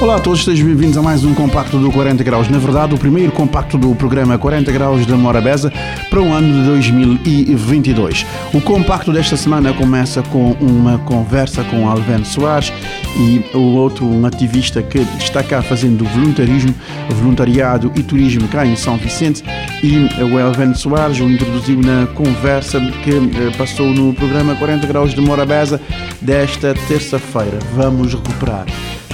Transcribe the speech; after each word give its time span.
Olá 0.00 0.16
a 0.16 0.20
todos, 0.20 0.44
sejam 0.44 0.66
bem-vindos 0.66 0.98
a 0.98 1.02
mais 1.02 1.24
um 1.24 1.32
compacto 1.32 1.78
do 1.78 1.90
40 1.90 2.22
Graus. 2.24 2.48
Na 2.48 2.58
verdade, 2.58 2.94
o 2.94 2.98
primeiro 2.98 3.32
compacto 3.32 3.78
do 3.78 3.94
programa 3.94 4.36
40 4.36 4.70
Graus 4.70 5.06
de 5.06 5.14
Morabeza 5.14 5.72
para 6.10 6.20
o 6.20 6.30
ano 6.32 6.52
de 6.52 6.66
2022. 6.66 8.26
O 8.52 8.60
compacto 8.60 9.12
desta 9.12 9.36
semana 9.36 9.72
começa 9.72 10.20
com 10.24 10.52
uma 10.60 10.98
conversa 10.98 11.62
com 11.64 11.88
Alven 11.88 12.24
Soares 12.24 12.72
e 13.16 13.56
o 13.56 13.76
outro, 13.76 14.04
um 14.04 14.26
ativista 14.26 14.82
que 14.82 14.98
está 15.18 15.42
cá 15.42 15.62
fazendo 15.62 16.04
voluntarismo, 16.04 16.74
voluntariado 17.10 17.90
e 17.94 18.02
turismo 18.02 18.46
cá 18.48 18.66
em 18.66 18.76
São 18.76 18.98
Vicente. 18.98 19.42
E 19.82 20.22
o 20.22 20.38
Alven 20.38 20.74
Soares 20.74 21.20
o 21.20 21.30
introduziu 21.30 21.80
na 21.80 22.06
conversa 22.08 22.78
que 23.02 23.10
eh, 23.10 23.56
passou 23.56 23.86
no 23.86 24.12
programa 24.12 24.54
40 24.56 24.86
Graus 24.86 25.14
de 25.14 25.20
Morabeza 25.20 25.80
desta 26.20 26.74
terça-feira. 26.88 27.58
Vamos 27.74 28.12
recuperar. 28.12 28.66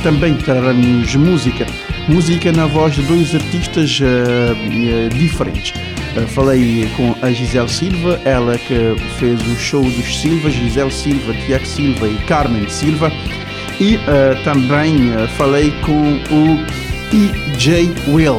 Também 0.03 0.35
traremos 0.35 1.15
música, 1.15 1.67
música 2.09 2.51
na 2.53 2.67
voz 2.67 2.95
de 2.95 3.03
dois 3.03 3.35
artistas 3.35 4.01
uh, 4.01 4.05
uh, 4.05 5.09
diferentes. 5.11 5.75
Uh, 6.17 6.27
falei 6.29 6.89
com 6.97 7.15
a 7.21 7.31
Gisele 7.31 7.69
Silva, 7.69 8.19
ela 8.25 8.57
que 8.57 8.97
fez 9.19 9.39
o 9.43 9.57
show 9.57 9.83
dos 9.83 10.21
Silva, 10.21 10.51
Gisele 10.51 10.91
Silva, 10.91 11.35
Tiago 11.45 11.67
Silva 11.67 12.09
e 12.09 12.17
Carmen 12.27 12.67
Silva. 12.69 13.13
E 13.79 13.99
também 14.45 15.11
falei 15.39 15.73
com 15.81 16.13
o 16.31 16.59
E.J. 17.15 17.91
Will. 18.09 18.39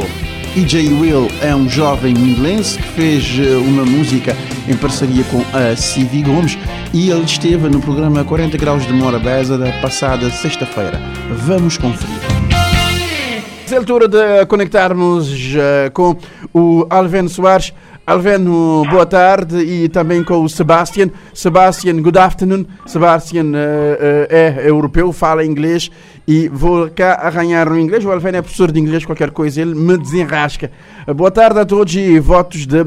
E.J. 0.53 0.91
Will 0.94 1.30
é 1.41 1.55
um 1.55 1.69
jovem 1.69 2.13
inglês 2.13 2.75
que 2.75 2.83
fez 2.83 3.39
uma 3.66 3.85
música 3.85 4.35
em 4.67 4.75
parceria 4.75 5.23
com 5.25 5.41
a 5.57 5.77
Civi 5.77 6.21
Gomes 6.21 6.57
e 6.94 7.09
ele 7.09 7.23
esteve 7.23 7.69
no 7.69 7.80
programa 7.80 8.25
40 8.25 8.57
Graus 8.57 8.85
de 8.85 8.91
Morabeza 8.91 9.57
da 9.57 9.72
passada 9.81 10.29
sexta-feira. 10.29 10.99
Vamos 11.29 11.77
conferir. 11.77 12.19
É 13.72 13.77
altura 13.77 14.09
de 14.09 14.45
conectarmos 14.47 15.31
uh, 15.31 15.89
com 15.94 16.17
o 16.53 16.85
Alven 16.89 17.29
Soares. 17.29 17.73
Alveno, 18.05 18.83
boa 18.89 19.05
tarde 19.05 19.57
e 19.57 19.88
também 19.88 20.23
com 20.23 20.44
o 20.44 20.49
Sebastian. 20.49 21.11
Sebastian, 21.35 22.02
good 22.02 22.17
afternoon. 22.17 22.66
Sebastian 22.88 23.45
uh, 23.45 23.47
uh, 23.47 24.27
é 24.27 24.67
europeu, 24.67 25.13
fala 25.13 25.45
inglês 25.45 25.91
e 26.27 26.49
vou 26.49 26.89
cá 26.89 27.13
arranhar 27.22 27.69
no 27.69 27.79
inglês. 27.79 28.03
O 28.03 28.11
Alveno 28.11 28.38
é 28.38 28.41
professor 28.41 28.72
de 28.72 28.79
inglês, 28.79 29.05
qualquer 29.05 29.29
coisa, 29.29 29.61
ele 29.61 29.75
me 29.75 29.99
desenrasca. 29.99 30.72
Uh, 31.07 31.13
boa 31.13 31.29
tarde 31.29 31.59
a 31.59 31.66
todos 31.66 31.94
e 31.95 32.19
votos 32.19 32.66
de 32.66 32.77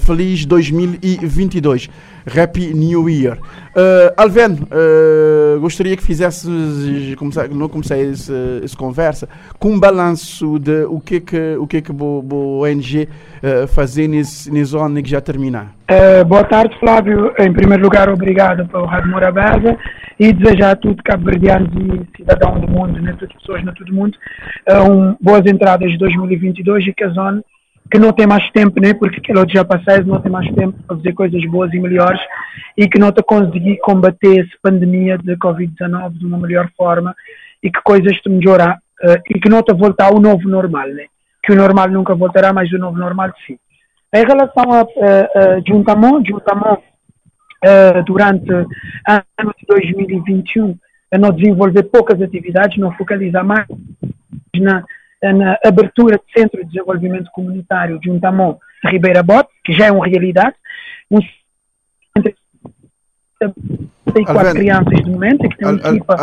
feliz 0.00 0.44
2022. 0.44 1.88
Happy 2.28 2.74
New 2.74 3.08
Year. 3.08 3.38
Uh, 3.76 4.12
Alven, 4.16 4.52
uh, 4.52 5.60
gostaria 5.60 5.96
que 5.96 6.02
fizesse, 6.02 6.48
não 7.50 7.68
comecei 7.68 8.10
essa, 8.10 8.34
essa 8.62 8.76
conversa, 8.76 9.28
com 9.58 9.70
um 9.70 9.80
balanço 9.80 10.58
de 10.58 10.84
o 10.84 11.00
que 11.00 11.20
que 11.20 11.56
o 11.56 11.66
que 11.66 11.80
que 11.80 11.92
o 11.92 12.60
ONG 12.62 13.08
uh, 13.08 13.68
fazer 13.68 14.08
nesse, 14.08 14.50
nesse 14.50 14.76
ano 14.76 15.02
que 15.02 15.10
já 15.10 15.20
terminar. 15.20 15.74
Uh, 15.90 16.24
boa 16.24 16.44
tarde, 16.44 16.76
Flávio. 16.80 17.32
Em 17.38 17.52
primeiro 17.52 17.82
lugar, 17.82 18.08
obrigado 18.08 18.66
pelo 18.68 18.84
Rádio 18.84 19.10
Morabeza 19.10 19.76
e 20.18 20.32
desejar 20.32 20.72
a 20.72 20.76
todos 20.76 21.00
cabo-verdianos 21.04 21.70
e 21.74 22.16
cidadãos 22.16 22.60
do 22.60 22.68
mundo, 22.68 23.00
né, 23.00 23.12
todas 23.18 23.34
as 23.34 23.40
pessoas 23.40 23.64
no 23.64 23.72
todo 23.74 23.94
mundo, 23.94 24.18
um, 24.68 25.16
boas 25.20 25.46
entradas 25.46 25.90
de 25.90 25.98
2022 25.98 26.88
e 26.88 26.92
que 26.92 27.04
a 27.04 27.08
zona 27.10 27.42
que 27.90 27.98
não 27.98 28.12
tem 28.12 28.26
mais 28.26 28.48
tempo, 28.50 28.80
né? 28.80 28.92
Porque 28.94 29.18
aquele 29.18 29.38
outro 29.38 29.54
já 29.54 29.64
passou, 29.64 30.04
não 30.04 30.20
tem 30.20 30.30
mais 30.30 30.46
tempo 30.54 30.78
para 30.86 30.96
fazer 30.96 31.12
coisas 31.12 31.44
boas 31.46 31.72
e 31.72 31.78
melhores 31.78 32.20
e 32.76 32.88
que 32.88 32.98
não 32.98 33.08
está 33.08 33.22
conseguir 33.22 33.78
combater 33.78 34.40
essa 34.40 34.56
pandemia 34.62 35.16
de 35.18 35.36
Covid-19 35.36 36.18
de 36.18 36.26
uma 36.26 36.38
melhor 36.38 36.70
forma 36.76 37.14
e 37.62 37.70
que 37.70 37.80
coisas 37.82 38.16
te 38.20 38.28
melhorar 38.28 38.78
uh, 39.02 39.20
e 39.30 39.40
que 39.40 39.48
não 39.48 39.60
está 39.60 39.72
voltar 39.72 40.06
ao 40.06 40.20
novo 40.20 40.48
normal, 40.48 40.88
né? 40.88 41.06
Que 41.42 41.52
o 41.52 41.56
normal 41.56 41.88
nunca 41.88 42.14
voltará, 42.14 42.52
mas 42.52 42.70
o 42.72 42.78
novo 42.78 42.98
normal 42.98 43.32
sim. 43.46 43.58
Em 44.14 44.24
relação 44.24 44.72
a 44.72 44.82
uh, 44.82 44.86
uh, 44.86 45.62
Juntamon, 45.66 46.22
Juntamon 46.24 46.74
uh, 46.74 48.04
durante 48.04 48.50
o 48.50 48.66
ano 49.38 49.54
de 49.58 49.66
2021 49.66 50.76
não 51.18 51.30
desenvolver 51.30 51.84
poucas 51.84 52.20
atividades, 52.20 52.76
não 52.76 52.92
focalizar 52.92 53.44
mais 53.44 53.66
na 54.54 54.84
na 55.22 55.58
abertura 55.64 56.16
de 56.16 56.40
Centro 56.40 56.64
de 56.64 56.72
Desenvolvimento 56.72 57.30
Comunitário 57.32 57.98
de 57.98 58.10
Untamon 58.10 58.56
Ribeira 58.84 59.22
Bote, 59.22 59.50
que 59.64 59.72
já 59.72 59.86
é 59.86 59.92
uma 59.92 60.06
realidade, 60.06 60.54
um 61.10 61.20
centro 62.16 62.34
tem 64.12 64.24
quatro 64.24 64.54
crianças 64.54 65.04
de 65.04 65.10
momento, 65.10 65.48
que 65.48 65.56
tem 65.56 65.68
uma 65.68 65.88
equipa 65.90 66.16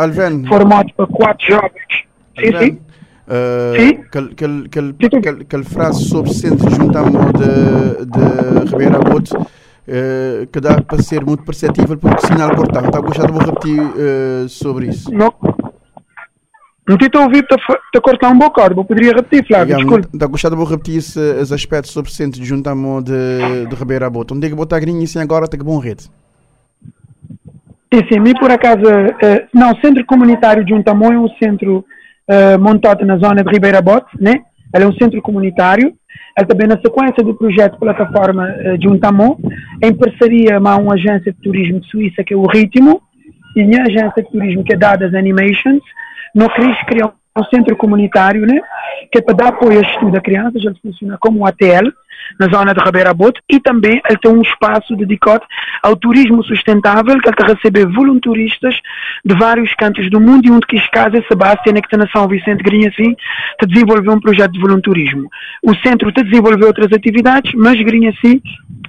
formada 0.48 0.92
para 0.94 1.06
quatro 1.06 1.46
jovens. 1.46 2.04
Sim, 2.38 2.58
sim. 2.58 2.78
Uh, 3.26 3.76
sim. 3.76 4.00
Aquele, 4.06 4.30
aquele, 4.66 4.90
aquele, 4.90 5.42
aquele 5.42 5.64
frase 5.64 6.04
sobre 6.04 6.32
centro 6.32 6.68
de 6.68 6.76
Juntamon 6.76 7.32
de, 7.32 8.06
de 8.06 8.70
Ribeira 8.70 8.98
Bote 8.98 9.34
uh, 9.34 10.46
que 10.52 10.60
dá 10.60 10.80
para 10.80 11.02
ser 11.02 11.24
muito 11.24 11.42
perceptível 11.44 11.96
porque 11.96 12.24
o 12.24 12.28
sinal 12.28 12.54
cortado. 12.54 12.86
Está 12.86 13.00
gostado, 13.00 13.32
vou 13.32 13.42
repetir 13.42 13.80
uh, 13.80 14.48
sobre 14.48 14.88
isso. 14.88 15.10
Não. 15.12 15.32
Não 16.88 16.96
estou 17.06 17.22
a 17.22 17.24
ouvir, 17.24 17.42
está 17.42 17.56
a 17.96 18.00
cortar 18.00 18.30
um 18.30 18.38
bocado, 18.38 18.84
poderia 18.84 19.12
repetir, 19.12 19.44
Flávio, 19.46 19.76
desculpe. 19.76 20.08
Está 20.14 20.26
gostado, 20.26 20.56
vou 20.56 20.64
repetir 20.64 20.98
os 20.98 21.52
aspectos 21.52 21.90
sobre 21.90 22.10
o 22.10 22.14
centro 22.14 22.40
de 22.40 22.46
de, 23.66 23.74
Ribeira 23.74 24.08
Bota. 24.08 24.34
Onde 24.34 24.46
é 24.46 24.50
que 24.50 24.54
botar 24.54 24.78
grinha 24.78 25.04
e 25.04 25.18
agora 25.18 25.48
tem 25.48 25.58
que 25.58 25.66
bom 25.66 25.78
rede? 25.78 26.04
Sim, 27.92 28.02
sim, 28.08 28.20
mim 28.20 28.34
por 28.34 28.50
acaso, 28.50 28.82
uh, 28.84 29.46
não, 29.52 29.72
o 29.72 29.80
centro 29.80 30.04
comunitário 30.06 30.64
de 30.64 30.70
Juntamon 30.70 31.12
é 31.12 31.18
um 31.18 31.28
centro 31.42 31.84
uh, 32.28 32.58
montado 32.60 33.04
na 33.04 33.16
zona 33.16 33.42
de 33.42 33.50
Ribeira 33.50 33.80
Bote, 33.80 34.10
né? 34.20 34.42
Ele 34.74 34.84
é 34.84 34.86
um 34.86 34.92
centro 34.92 35.20
comunitário, 35.22 35.92
ele 36.36 36.46
também 36.46 36.68
na 36.68 36.78
sequência 36.78 37.22
do 37.24 37.34
projeto 37.34 37.78
plataforma 37.78 38.48
uh, 38.48 38.78
de 38.78 38.84
Juntamon, 38.84 39.36
em 39.82 39.94
parceria 39.94 40.60
com 40.60 40.82
uma 40.82 40.94
agência 40.94 41.32
de 41.32 41.38
turismo 41.40 41.80
de 41.80 41.88
Suíça 41.88 42.22
que 42.22 42.34
é 42.34 42.36
o 42.36 42.46
Ritmo, 42.46 43.00
e 43.56 43.62
a 43.62 43.82
agência 43.82 44.22
de 44.22 44.30
turismo 44.30 44.62
que 44.62 44.74
é 44.74 44.76
Dadas 44.76 45.14
Animations, 45.14 45.82
nós 46.36 46.52
queremos 46.52 46.78
criar 46.82 47.12
um 47.34 47.44
centro 47.44 47.74
comunitário, 47.76 48.46
né? 48.46 48.60
Que 49.10 49.18
é 49.18 49.22
para 49.22 49.34
dar 49.34 49.48
apoio 49.48 49.78
ao 49.78 49.84
estudo 49.84 50.12
da 50.12 50.20
criança, 50.20 50.58
ele 50.58 50.74
funciona 50.82 51.16
como 51.18 51.40
um 51.40 51.46
ATL, 51.46 51.90
na 52.40 52.48
zona 52.48 52.74
de 52.74 52.82
Ribeira 52.82 53.14
Bote, 53.14 53.40
e 53.48 53.60
também 53.60 54.00
ele 54.06 54.18
tem 54.18 54.30
um 54.30 54.42
espaço 54.42 54.96
dedicado 54.96 55.44
ao 55.82 55.96
turismo 55.96 56.42
sustentável, 56.44 57.18
que 57.20 57.28
ele 57.28 57.34
está 57.34 57.44
a 57.44 57.54
receber 57.54 57.86
voluntaristas 57.86 58.74
de 59.24 59.34
vários 59.34 59.72
cantos 59.74 60.10
do 60.10 60.20
mundo, 60.20 60.46
e 60.46 60.50
um 60.50 60.58
de 60.58 60.66
que 60.66 60.90
casa 60.90 61.18
é 61.18 61.22
Sebastião, 61.22 61.74
que 61.74 61.86
está 61.86 61.96
na 61.96 62.08
São 62.08 62.26
Vicente 62.28 62.62
Grinhaci, 62.62 63.02
está 63.02 63.62
a 63.62 63.66
desenvolver 63.66 64.10
um 64.10 64.20
projeto 64.20 64.52
de 64.52 64.60
voluntarismo. 64.60 65.28
O 65.62 65.74
centro 65.76 66.08
está 66.08 66.20
a 66.20 66.24
desenvolver 66.24 66.64
outras 66.64 66.92
atividades, 66.92 67.52
mas 67.54 67.80
Grinhaci, 67.80 68.42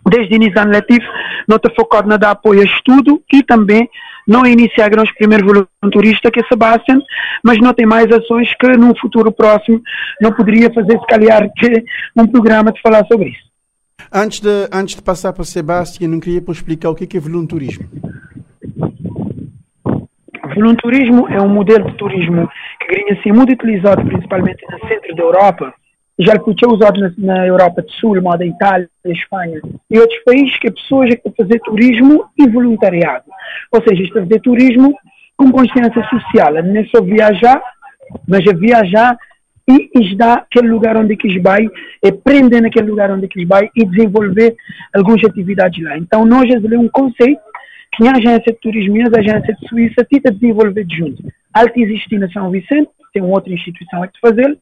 desde 0.10 0.34
o 0.34 0.36
início 0.36 0.56
do 0.56 0.62
ano 0.62 0.72
letivo, 0.72 1.06
está 1.50 1.70
focado 1.76 2.10
na 2.10 2.18
dar 2.18 2.32
apoio 2.32 2.62
ao 2.62 2.66
estudo 2.66 3.22
e 3.32 3.44
também 3.44 3.90
não 4.28 4.46
iniciaram 4.46 5.04
os 5.04 5.12
primeiros 5.14 5.48
voluntaristas, 5.82 6.32
que 6.32 6.40
é 6.40 6.44
Sebastian, 6.44 7.02
mas 7.44 7.58
não 7.60 7.74
tem 7.74 7.86
mais 7.86 8.12
ações 8.12 8.54
que 8.56 8.68
num 8.78 8.94
futuro 8.96 9.32
próximo 9.32 9.82
não 10.22 10.34
poderia 10.34 10.72
fazer, 10.74 11.00
se 11.00 11.08
calhar, 11.08 11.50
um 12.16 12.28
programa 12.28 12.72
de 12.72 12.82
falar 12.82 13.06
sobre 13.06 13.30
isso. 13.30 13.48
Antes 14.12 14.40
de, 14.40 14.70
antes 14.72 14.96
de 14.96 15.02
passar 15.02 15.34
para 15.34 15.44
Sebastião, 15.44 16.10
não 16.10 16.20
queria 16.20 16.44
explicar 16.50 16.90
o 16.90 16.96
que 16.96 17.04
é, 17.04 17.18
é 17.18 17.22
voluntarismo. 17.22 17.86
Voluntarismo 20.56 21.28
é 21.30 21.42
um 21.42 21.50
modelo 21.50 21.92
de 21.92 21.98
turismo 21.98 22.50
que 22.80 22.96
ganha 22.96 23.20
assim 23.20 23.32
muito 23.32 23.54
utilizado 23.54 24.04
principalmente 24.06 24.66
no 24.72 24.88
centro 24.88 25.16
da 25.16 25.24
Europa, 25.24 25.74
já 26.20 26.34
foi 26.40 26.56
usado 26.68 27.00
na, 27.00 27.12
na, 27.18 27.48
Europa 27.48 27.82
do 27.82 27.92
Sul, 27.94 28.22
moda 28.22 28.46
Itália, 28.46 28.90
Espanha 29.06 29.62
e 29.90 30.00
outros 30.00 30.20
países 30.24 30.58
que 30.60 30.72
pessoas 30.72 31.10
que 31.12 31.32
fazer 31.38 31.60
turismo 31.60 32.26
e 32.38 32.48
voluntariado. 32.48 33.26
Ou 33.72 33.82
seja, 33.84 34.04
está 34.04 34.20
a 34.20 34.24
fazer 34.24 34.42
turismo 34.42 34.96
com 35.36 35.52
consciência 35.52 36.04
social. 36.10 36.54
Não 36.64 36.76
é 36.76 36.86
só 36.86 37.02
viajar, 37.02 37.62
mas 38.28 38.46
é 38.48 38.54
viajar 38.54 39.18
e 39.70 39.90
está 39.96 40.36
aquele 40.36 40.70
lugar 40.70 40.96
onde 40.98 41.16
que 41.18 41.40
vai, 41.40 41.68
é 42.04 42.12
prender 42.12 42.62
naquele 42.62 42.90
lugar 42.90 43.12
onde 43.12 43.28
que 43.28 43.46
vai 43.46 43.70
e 43.76 43.86
desenvolver 43.86 44.56
algumas 44.96 45.24
atividades 45.24 45.84
lá. 45.84 45.98
Então, 45.98 46.26
nós 46.26 46.50
é 46.50 46.78
um 46.78 46.88
conceito 46.88 47.42
que 47.94 48.08
a 48.08 48.12
agência 48.12 48.54
de 48.54 48.60
turismo 48.60 48.98
e 48.98 49.02
a 49.02 49.20
agência 49.20 49.54
de 49.54 49.68
Suíça 49.68 50.06
tenta 50.10 50.32
desenvolver 50.32 50.86
junto. 50.90 51.24
Alta 51.54 51.74
existe 51.76 52.18
na 52.18 52.30
São 52.30 52.50
Vicente, 52.50 52.90
tem 53.14 53.22
outra 53.22 53.52
instituição 53.52 54.04
a 54.04 54.10
fazer, 54.22 54.58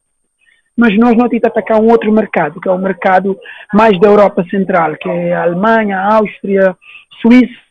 mas 0.76 0.96
nós 0.98 1.16
não 1.16 1.28
temos 1.28 1.44
atacar 1.44 1.80
um 1.80 1.90
outro 1.90 2.12
mercado, 2.12 2.60
que 2.60 2.68
é 2.68 2.72
o 2.72 2.78
mercado 2.78 3.36
mais 3.72 3.98
da 3.98 4.08
Europa 4.08 4.44
Central, 4.50 4.96
que 4.96 5.08
é 5.08 5.34
a 5.34 5.42
Alemanha, 5.42 5.98
a 5.98 6.16
Áustria, 6.16 6.76
Suíça. 7.22 7.66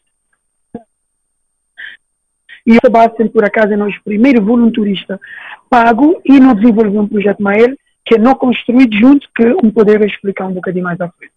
E 2.66 2.72
o 2.72 2.80
Sebastião, 2.84 3.28
por 3.28 3.46
acaso, 3.46 3.74
é 3.74 3.78
nosso 3.78 4.00
primeiro 4.04 4.44
voluntarista 4.44 5.20
pago 5.70 6.20
e 6.26 6.40
nós 6.40 6.56
desenvolvemos 6.56 7.04
um 7.04 7.08
projeto 7.08 7.44
maior 7.44 7.70
que 8.04 8.16
é 8.16 8.18
não 8.18 8.36
construído 8.36 8.96
junto, 8.96 9.28
que 9.36 9.46
um 9.64 9.72
poder 9.72 10.02
explicar 10.06 10.46
um 10.46 10.54
bocadinho 10.54 10.84
mais 10.84 11.00
à 11.02 11.10
frente. 11.10 11.34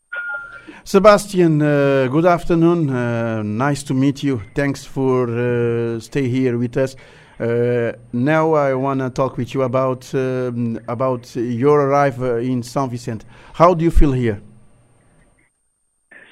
Sebastian, 0.85 1.59
uh, 1.61 2.09
good 2.11 2.27
afternoon. 2.27 2.89
Uh, 2.89 3.43
nice 3.43 3.85
to 3.85 3.95
meet 3.95 4.23
you. 4.23 4.41
Thanks 4.55 4.87
for 4.87 5.29
uh, 5.29 6.01
stay 6.01 6.29
here 6.29 6.57
with 6.57 6.77
us. 6.79 6.97
Uh, 7.41 7.93
now 8.13 8.53
I 8.55 8.75
want 8.75 8.99
to 9.01 9.11
talk 9.11 9.37
with 9.37 9.55
you 9.55 9.63
about 9.63 10.13
um, 10.13 10.81
about 10.89 11.37
your 11.37 11.83
arrival 11.83 12.39
in 12.39 12.65
Saint 12.65 12.91
Vicente. 12.91 13.25
How 13.53 13.75
do 13.75 13.85
you 13.85 13.93
feel 13.93 14.13
here? 14.13 14.41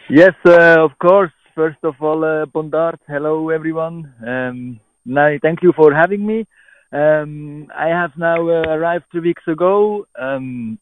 Yes, 0.09 0.35
uh, 0.45 0.85
of 0.85 0.99
course. 0.99 1.33
First 1.55 1.79
of 1.85 1.95
all, 2.03 2.25
uh, 2.25 2.45
Bondart, 2.47 2.99
hello 3.09 3.51
everyone. 3.51 4.13
Um, 4.27 4.81
now, 5.05 5.39
thank 5.41 5.63
you 5.63 5.73
for 5.73 5.95
having 5.95 6.27
me. 6.27 6.47
Um, 6.93 7.71
I 7.75 7.87
have 7.87 8.17
now 8.17 8.49
uh, 8.49 8.65
arrived 8.69 9.05
two 9.13 9.23
weeks 9.23 9.47
ago. 9.47 10.07
Um, 10.19 10.79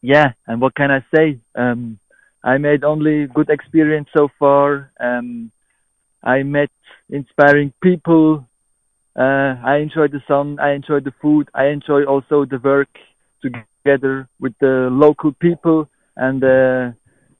yeah, 0.00 0.32
and 0.46 0.60
what 0.60 0.74
can 0.74 0.90
I 0.90 1.04
say? 1.14 1.38
Um, 1.54 1.98
I 2.42 2.58
made 2.58 2.82
only 2.82 3.26
good 3.26 3.48
experience 3.48 4.08
so 4.16 4.28
far. 4.38 4.90
Um, 4.98 5.52
I 6.22 6.42
met 6.42 6.70
inspiring 7.08 7.72
people. 7.80 8.44
Uh, 9.16 9.56
I 9.64 9.76
enjoy 9.76 10.08
the 10.08 10.22
sun. 10.26 10.58
I 10.58 10.72
enjoy 10.72 11.00
the 11.00 11.12
food. 11.20 11.48
I 11.54 11.66
enjoy 11.66 12.04
also 12.04 12.44
the 12.44 12.58
work 12.58 12.88
together 13.42 14.28
with 14.40 14.54
the 14.60 14.88
local 14.90 15.32
people 15.32 15.88
and 16.16 16.42
uh, 16.42 16.92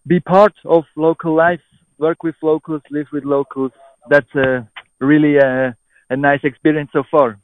be 0.06 0.20
part 0.20 0.54
of 0.64 0.84
local 0.96 1.34
life. 1.34 1.60
Work 1.98 2.22
with 2.22 2.34
locals, 2.42 2.82
live 2.90 3.06
with 3.12 3.24
locals. 3.24 3.72
That's 4.10 4.34
a 4.34 4.68
really 5.00 5.36
a, 5.36 5.76
a 6.10 6.16
nice 6.16 6.40
experience 6.44 6.90
so 6.92 7.04
far. 7.10 7.38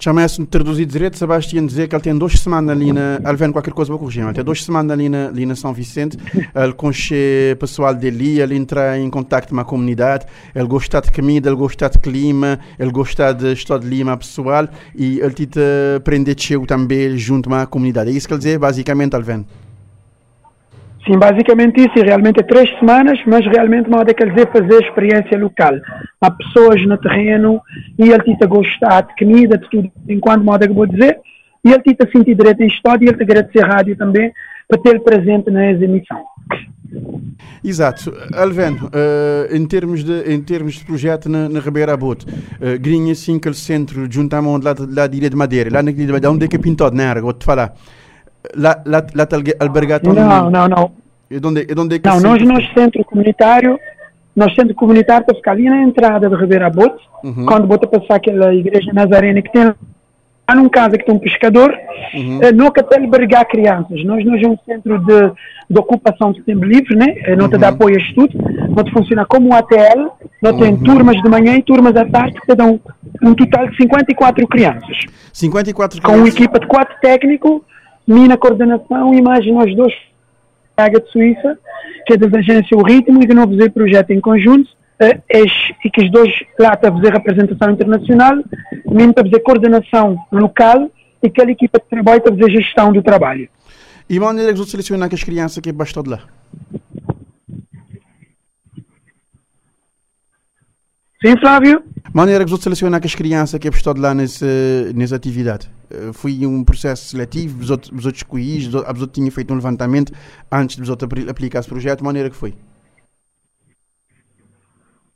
Chama-se 0.00 0.44
traduzido 0.46 0.90
direito, 0.90 1.18
Sebastião 1.18 1.64
dizer 1.64 1.86
que 1.86 1.94
ele 1.94 2.02
tem 2.02 2.16
duas 2.16 2.32
semanas 2.32 2.74
ali 2.74 2.90
na. 2.90 3.20
Ele 3.24 3.36
vem 3.36 3.52
qualquer 3.52 3.72
coisa 3.72 3.92
para 3.92 3.98
corrigir, 3.98 4.24
ele 4.24 4.32
tem 4.32 4.42
duas 4.42 4.64
semanas 4.64 4.90
ali 4.90 5.08
na, 5.08 5.28
ali 5.28 5.44
na 5.44 5.54
São 5.54 5.74
Vicente. 5.74 6.16
Ele 6.54 6.72
conhece 6.72 7.54
pessoal 7.60 7.94
dali, 7.94 8.40
ele 8.40 8.56
entra 8.56 8.98
em 8.98 9.10
contato 9.10 9.50
com 9.50 9.60
a 9.60 9.64
comunidade. 9.64 10.26
Ele 10.54 10.66
gosta 10.66 11.00
de 11.02 11.12
comida, 11.12 11.50
ele 11.50 11.56
gosta 11.56 11.88
de 11.88 11.98
clima, 11.98 12.58
ele 12.78 12.90
gosta 12.90 13.32
de 13.34 13.52
estado 13.52 13.82
de 13.82 13.90
Lima 13.94 14.16
pessoal 14.16 14.66
e 14.94 15.20
ele 15.20 15.34
tenta 15.34 15.60
aprender 15.98 16.34
também 16.66 17.18
junto 17.18 17.48
com 17.48 17.54
a 17.54 17.66
comunidade. 17.66 18.10
É 18.10 18.14
isso 18.14 18.26
que 18.26 18.32
ele 18.32 18.38
dizer, 18.38 18.58
basicamente, 18.58 19.14
ele 19.14 19.22
vem. 19.22 19.46
Sim, 21.06 21.18
basicamente 21.18 21.80
isso, 21.80 21.98
e 21.98 22.02
realmente 22.02 22.40
é 22.40 22.42
três 22.42 22.68
semanas, 22.78 23.18
mas 23.26 23.44
realmente 23.46 23.88
é 23.90 24.14
quer 24.14 24.30
dizer 24.30 24.52
fazer 24.52 24.82
experiência 24.82 25.38
local. 25.38 25.72
Há 26.20 26.30
pessoas 26.30 26.84
no 26.86 26.98
terreno 26.98 27.60
e 27.98 28.10
ele 28.10 28.22
tenta 28.22 28.46
gostar 28.46 29.02
de 29.02 29.16
comida, 29.16 29.56
de 29.56 29.68
tudo, 29.70 29.90
enquanto 30.08 30.44
modo 30.44 30.62
é 30.62 30.68
que 30.68 30.74
vou 30.74 30.86
dizer, 30.86 31.18
e 31.64 31.72
ele 31.72 31.82
tenta 31.82 32.08
sentir 32.10 32.34
direito 32.34 32.62
em 32.62 32.66
história 32.66 33.04
e 33.04 33.08
ele 33.08 33.16
te 33.16 33.22
agradecer 33.22 33.60
rádio 33.60 33.96
também 33.96 34.32
para 34.68 34.80
ter 34.80 35.00
presente 35.00 35.50
na 35.50 35.70
emissão. 35.72 36.22
Exato. 37.62 38.12
Alven, 38.34 38.74
uh, 38.74 39.54
em, 39.54 39.66
termos 39.66 40.04
de, 40.04 40.32
em 40.32 40.40
termos 40.40 40.74
de 40.74 40.84
projeto 40.84 41.28
na, 41.28 41.48
na 41.48 41.60
Ribeira 41.60 41.96
Bote, 41.96 42.26
uh, 42.26 42.78
Grinha 42.80 43.14
5 43.14 43.54
centro, 43.54 44.06
juntamente 44.10 44.64
lá, 44.64 44.74
lá 44.88 45.06
de 45.06 45.18
Ilha 45.18 45.30
de 45.30 45.36
Madeira, 45.36 45.70
lá 45.72 45.82
na 45.82 45.90
Ilha 45.90 46.06
de 46.06 46.12
Madeira, 46.12 46.34
onde 46.34 46.44
é 46.44 46.48
que 46.48 46.56
é 46.56 46.58
pintado, 46.58 46.96
né? 46.96 47.14
Vou-te 47.20 47.44
falar. 47.44 47.74
Lá, 48.56 48.82
lá, 48.86 49.04
lá 49.14 49.24
está 49.24 49.36
albergado 49.60 50.12
Não, 50.12 50.50
não, 50.50 50.68
não. 50.68 50.92
E 51.30 51.36
onde, 51.36 51.66
e 51.68 51.78
onde 51.78 51.96
é 51.96 51.98
que 51.98 52.08
não, 52.08 52.20
nós, 52.20 52.42
nós 52.42 52.72
centro 52.72 53.04
comunitário, 53.04 53.78
nós 54.34 54.54
centro 54.54 54.74
comunitário 54.74 55.24
para 55.24 55.34
ficar 55.34 55.52
ali 55.52 55.68
na 55.68 55.82
entrada 55.82 56.28
de 56.28 56.34
Ribeira 56.34 56.68
Bote, 56.68 57.02
uhum. 57.22 57.46
quando 57.46 57.66
bota 57.66 57.86
passar 57.86 58.16
aquela 58.16 58.52
igreja 58.54 58.92
nazarena 58.92 59.40
que 59.40 59.52
tem 59.52 59.64
lá 60.50 60.54
num 60.56 60.68
casa 60.68 60.98
que 60.98 61.04
tem 61.04 61.14
um 61.14 61.18
pescador, 61.18 61.72
uhum. 62.14 62.40
eh, 62.42 62.70
que 62.72 62.80
até 62.80 62.98
albergar 62.98 63.46
crianças. 63.46 64.04
Nós, 64.04 64.24
nós 64.24 64.42
é 64.42 64.48
um 64.48 64.58
centro 64.66 64.98
de, 64.98 65.32
de 65.70 65.78
ocupação 65.78 66.32
de 66.32 66.42
tempo 66.42 66.64
livre, 66.64 66.96
né? 66.96 67.14
Eh, 67.24 67.36
não 67.36 67.48
te 67.48 67.54
uhum. 67.54 67.60
dá 67.60 67.68
apoio 67.68 67.96
a 67.96 67.98
estudo, 67.98 68.36
não 68.68 68.82
te 68.82 68.90
funciona 68.90 69.24
como 69.24 69.50
um 69.50 69.54
ATL, 69.54 70.10
não 70.42 70.58
tem 70.58 70.72
uhum. 70.72 70.82
turmas 70.82 71.16
de 71.22 71.28
manhã 71.28 71.54
e 71.56 71.62
turmas 71.62 71.94
à 71.94 72.04
tarde 72.04 72.40
que 72.40 72.46
te 72.46 72.54
dão 72.56 72.80
um 73.22 73.34
total 73.34 73.68
de 73.68 73.76
54 73.76 74.46
crianças. 74.48 74.98
54 75.32 76.02
crianças? 76.02 76.20
Com 76.20 76.26
uma 76.26 76.28
equipa 76.28 76.58
de 76.58 76.66
quatro 76.66 76.96
técnicos, 77.00 77.60
mina 78.10 78.36
coordenação 78.36 79.14
e 79.14 79.22
mais 79.22 79.46
nós 79.46 79.74
dois 79.76 79.94
Praga 80.74 81.00
de 81.00 81.10
Suíça, 81.10 81.58
que 82.06 82.14
é 82.14 82.16
das 82.16 82.32
agências 82.32 82.72
O 82.72 82.82
Ritmo 82.82 83.22
e 83.22 83.26
que 83.26 83.34
não 83.34 83.48
fazer 83.48 83.70
projeto 83.70 84.10
em 84.10 84.20
conjunto, 84.20 84.70
e 85.84 85.90
que 85.90 86.04
os 86.04 86.10
dois 86.10 86.32
lá 86.58 86.72
estão 86.74 86.90
a 86.90 86.96
fazer 86.96 87.12
representação 87.12 87.70
internacional, 87.70 88.36
mim 88.86 89.12
para 89.12 89.24
fazer 89.24 89.40
coordenação 89.40 90.18
local 90.32 90.90
e 91.22 91.26
aquela 91.26 91.50
equipa 91.50 91.78
de 91.78 91.84
trabalho 91.86 92.18
está 92.18 92.30
a 92.30 92.36
fazer 92.36 92.50
gestão 92.50 92.92
do 92.92 93.02
trabalho. 93.02 93.48
E 94.08 94.14
de 94.14 94.20
maneira 94.20 94.52
que 94.52 94.58
você 94.58 94.72
seleciona 94.72 95.06
as 95.06 95.22
crianças 95.22 95.62
que 95.62 95.70
bastou 95.70 96.02
de 96.02 96.10
lá? 96.10 96.20
Sim, 101.22 101.36
Flávio? 101.38 101.84
Maneira 102.12 102.44
que 102.44 102.50
você 102.50 102.64
seleciona 102.64 103.00
as 103.02 103.14
crianças 103.14 103.58
que 103.58 103.70
bastou 103.70 103.94
de 103.94 104.00
lá 104.00 104.14
nessa, 104.14 104.46
nessa 104.94 105.16
atividade? 105.16 105.68
Eh, 105.90 106.12
foi 106.12 106.46
um 106.46 106.64
processo 106.64 107.06
seletivo, 107.06 107.60
os 107.60 107.70
outros, 107.70 107.90
os 107.90 108.06
outros 108.06 108.22
escolhidos, 108.22 108.68
os 108.68 108.74
outros 108.74 109.08
tinham 109.12 109.30
feito 109.30 109.52
um 109.52 109.56
levantamento 109.56 110.12
antes 110.50 110.76
de 110.76 110.82
os 110.82 110.88
outros 110.88 111.28
aplicar 111.28 111.60
esse 111.60 111.68
projeto, 111.68 112.04
maneira 112.04 112.30
que 112.30 112.36
foi? 112.36 112.54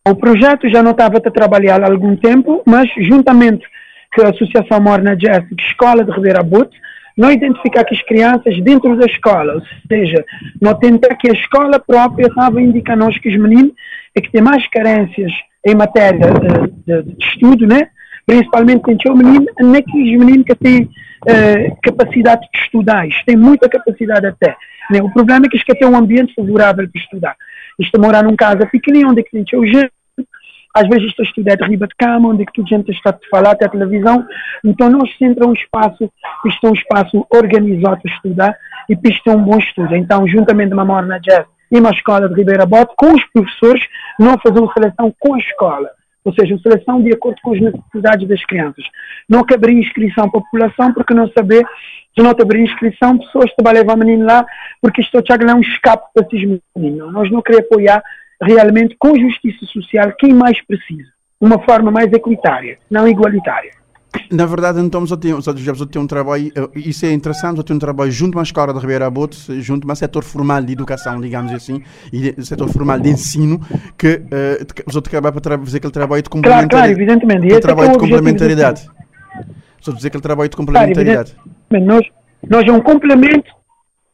O 0.06 0.14
projeto 0.14 0.69
já 0.69 0.82
não 0.82 0.91
estava 0.91 1.17
a 1.17 1.31
trabalhar 1.31 1.82
há 1.82 1.91
algum 1.91 2.14
tempo, 2.14 2.62
mas 2.67 2.91
juntamente 2.99 3.67
com 4.14 4.23
a 4.23 4.31
Associação 4.31 4.81
Morna 4.81 5.17
Jazz, 5.17 5.44
Escola 5.58 6.05
de 6.05 6.12
Ribeira 6.12 6.43
Bote, 6.43 6.79
não 7.17 7.31
identificar 7.31 7.85
que 7.85 7.94
as 7.94 8.02
crianças 8.02 8.61
dentro 8.62 8.96
da 8.96 9.06
escola, 9.06 9.55
ou 9.55 9.62
seja, 9.88 10.25
não 10.61 10.75
tentar 10.75 11.14
que 11.14 11.29
a 11.29 11.32
escola 11.32 11.79
própria 11.79 12.26
estava 12.26 12.58
a 12.58 12.62
indicar 12.62 12.96
nós 12.96 13.17
que 13.19 13.29
os 13.29 13.37
meninos 13.37 13.73
é 14.14 14.20
que 14.20 14.31
têm 14.31 14.43
mais 14.43 14.67
carências 14.69 15.32
em 15.64 15.75
matéria 15.75 16.26
eh, 16.26 16.66
de, 16.66 17.02
de, 17.02 17.14
de 17.14 17.25
estudo, 17.25 17.66
né? 17.66 17.88
principalmente 18.26 18.82
tem 18.82 19.12
o 19.12 19.16
menino, 19.16 19.46
naqueles 19.61 20.19
meninos 20.19 20.44
que 20.44 20.55
têm 20.55 20.82
uh, 20.82 21.76
capacidade 21.82 22.43
de 22.52 22.58
estudar, 22.61 23.06
isto 23.06 23.25
tem 23.26 23.37
muita 23.37 23.69
capacidade 23.69 24.26
até. 24.26 24.56
Né? 24.90 25.02
O 25.02 25.11
problema 25.12 25.46
é 25.46 25.49
que 25.49 25.56
isto 25.56 25.66
quer 25.66 25.76
ter 25.76 25.87
um 25.87 25.96
ambiente 25.96 26.34
favorável 26.34 26.88
para 26.88 27.00
estudar. 27.00 27.37
Isto 27.78 28.00
morar 28.00 28.22
num 28.22 28.37
casa 28.37 28.66
pequenino, 28.66 29.11
onde 29.11 29.20
é 29.20 29.25
que 29.25 29.31
tem 29.31 29.58
o 29.58 29.66
gente, 29.66 29.93
às 30.75 30.88
vezes 30.88 31.11
estou 31.11 31.25
a 31.25 31.28
estudar 31.28 31.55
de 31.55 31.64
riba 31.64 31.87
de 31.87 31.94
cama, 31.96 32.31
onde 32.31 32.43
é 32.43 32.46
que 32.46 32.52
toda 32.52 32.69
gente 32.69 32.90
está 32.90 33.10
a 33.10 33.19
falar 33.31 33.52
até 33.52 33.67
a 33.67 33.69
televisão, 33.69 34.26
então 34.64 34.90
nós 34.90 35.08
centra 35.19 35.46
um 35.46 35.52
espaço, 35.52 36.10
isto 36.46 36.67
é 36.67 36.70
um 36.70 36.74
espaço 36.74 37.27
organizado 37.31 38.00
para 38.03 38.12
estudar 38.12 38.56
e 38.89 38.98
isto 39.08 39.31
é 39.31 39.36
um 39.36 39.43
bom 39.43 39.58
estudo. 39.58 39.94
Então, 39.94 40.27
juntamente 40.27 40.74
com 40.74 40.81
a 40.81 40.84
Morna 40.84 41.20
Jazz 41.20 41.46
e 41.71 41.79
uma 41.79 41.91
escola 41.91 42.29
de 42.29 42.35
Ribeira 42.35 42.67
Bote, 42.67 42.94
com 42.97 43.13
os 43.13 43.25
professores, 43.33 43.83
nós 44.19 44.41
fazemos 44.43 44.73
seleção 44.73 45.15
com 45.19 45.35
a 45.35 45.39
escola 45.39 45.91
ou 46.25 46.33
seja, 46.33 46.59
seleção 46.59 47.03
de 47.03 47.13
acordo 47.13 47.37
com 47.43 47.53
as 47.53 47.61
necessidades 47.61 48.27
das 48.27 48.44
crianças. 48.47 48.85
Não 49.29 49.44
que 49.44 49.55
inscrição 49.79 50.29
para 50.31 50.41
a 50.41 50.43
população, 50.43 50.93
porque 50.94 51.13
não 51.13 51.31
saber, 51.33 51.67
se 52.15 52.23
não 52.23 52.31
abrir 52.31 52.63
inscrição, 52.63 53.19
pessoas 53.19 53.51
te 53.51 53.63
vão 53.63 53.73
levar 53.73 53.97
menino 53.97 54.25
lá, 54.25 54.44
porque 54.81 55.03
isto 55.03 55.19
é 55.19 55.55
um 55.55 55.61
escape 55.61 56.06
para 56.15 56.27
esses 56.27 56.61
meninos. 56.75 57.13
Nós 57.13 57.31
não 57.31 57.43
queremos 57.43 57.67
apoiar 57.67 58.03
realmente 58.41 58.97
com 58.99 59.15
justiça 59.19 59.67
social 59.67 60.13
quem 60.19 60.33
mais 60.33 60.61
precisa, 60.65 61.09
uma 61.39 61.59
forma 61.59 61.91
mais 61.91 62.11
equitária, 62.11 62.79
não 62.91 63.06
igualitária. 63.06 63.83
Na 64.31 64.47
verdade, 64.47 64.81
então, 64.81 65.06
já 65.06 65.17
temos, 65.17 65.44
já 65.44 65.53
temos 65.55 65.81
um 65.97 66.06
trabalho, 66.06 66.53
isso 66.75 67.06
é 67.06 67.13
interessante, 67.13 67.56
já 67.59 67.63
temos 67.63 67.77
um 67.77 67.87
trabalho 67.87 68.11
junto 68.11 68.39
à 68.39 68.43
Escola 68.43 68.73
de 68.73 68.81
Ribeira 68.81 69.09
Bote, 69.11 69.61
junto 69.61 69.89
ao 69.89 69.97
setor 69.97 70.25
formal 70.25 70.63
de 70.63 70.73
educação, 70.73 71.21
digamos 71.21 71.53
assim, 71.53 71.83
e 72.13 72.35
setor 72.44 72.69
formal 72.69 72.99
de 72.99 73.11
ensino, 73.11 73.61
que 73.97 74.17
uh, 74.17 74.85
os 74.87 74.97
outros 74.97 75.15
acabam 75.15 75.41
para 75.41 75.59
fazer 75.59 75.79
aquele 75.79 75.93
trabalho 75.93 76.23
de 76.23 76.31
complementaridade. 76.31 76.71
Claro, 76.71 76.87
claro, 76.87 76.93
evidentemente. 76.93 77.47
Aquele 77.47 77.61
trabalho 77.61 77.89
é 77.89 77.93
de 77.93 77.99
complementaridade. 77.99 78.91
Só 79.81 79.93
dizer 79.93 80.09
aquele 80.09 80.23
trabalho 80.23 80.49
de 80.49 80.56
complementaridade. 80.56 81.37
Claro, 81.69 81.85
nós, 81.85 82.06
nós 82.49 82.67
é 82.67 82.73
um 82.73 82.81
complemento, 82.81 83.51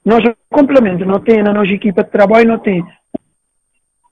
nós 0.05 0.25
é 0.25 0.31
um 0.31 0.57
complemento, 0.57 1.05
não 1.05 1.21
tem 1.21 1.43
na 1.43 1.53
nossa 1.53 1.73
equipa 1.73 2.03
de 2.03 2.11
trabalho, 2.11 2.49
não 2.49 2.59
tem 2.59 2.85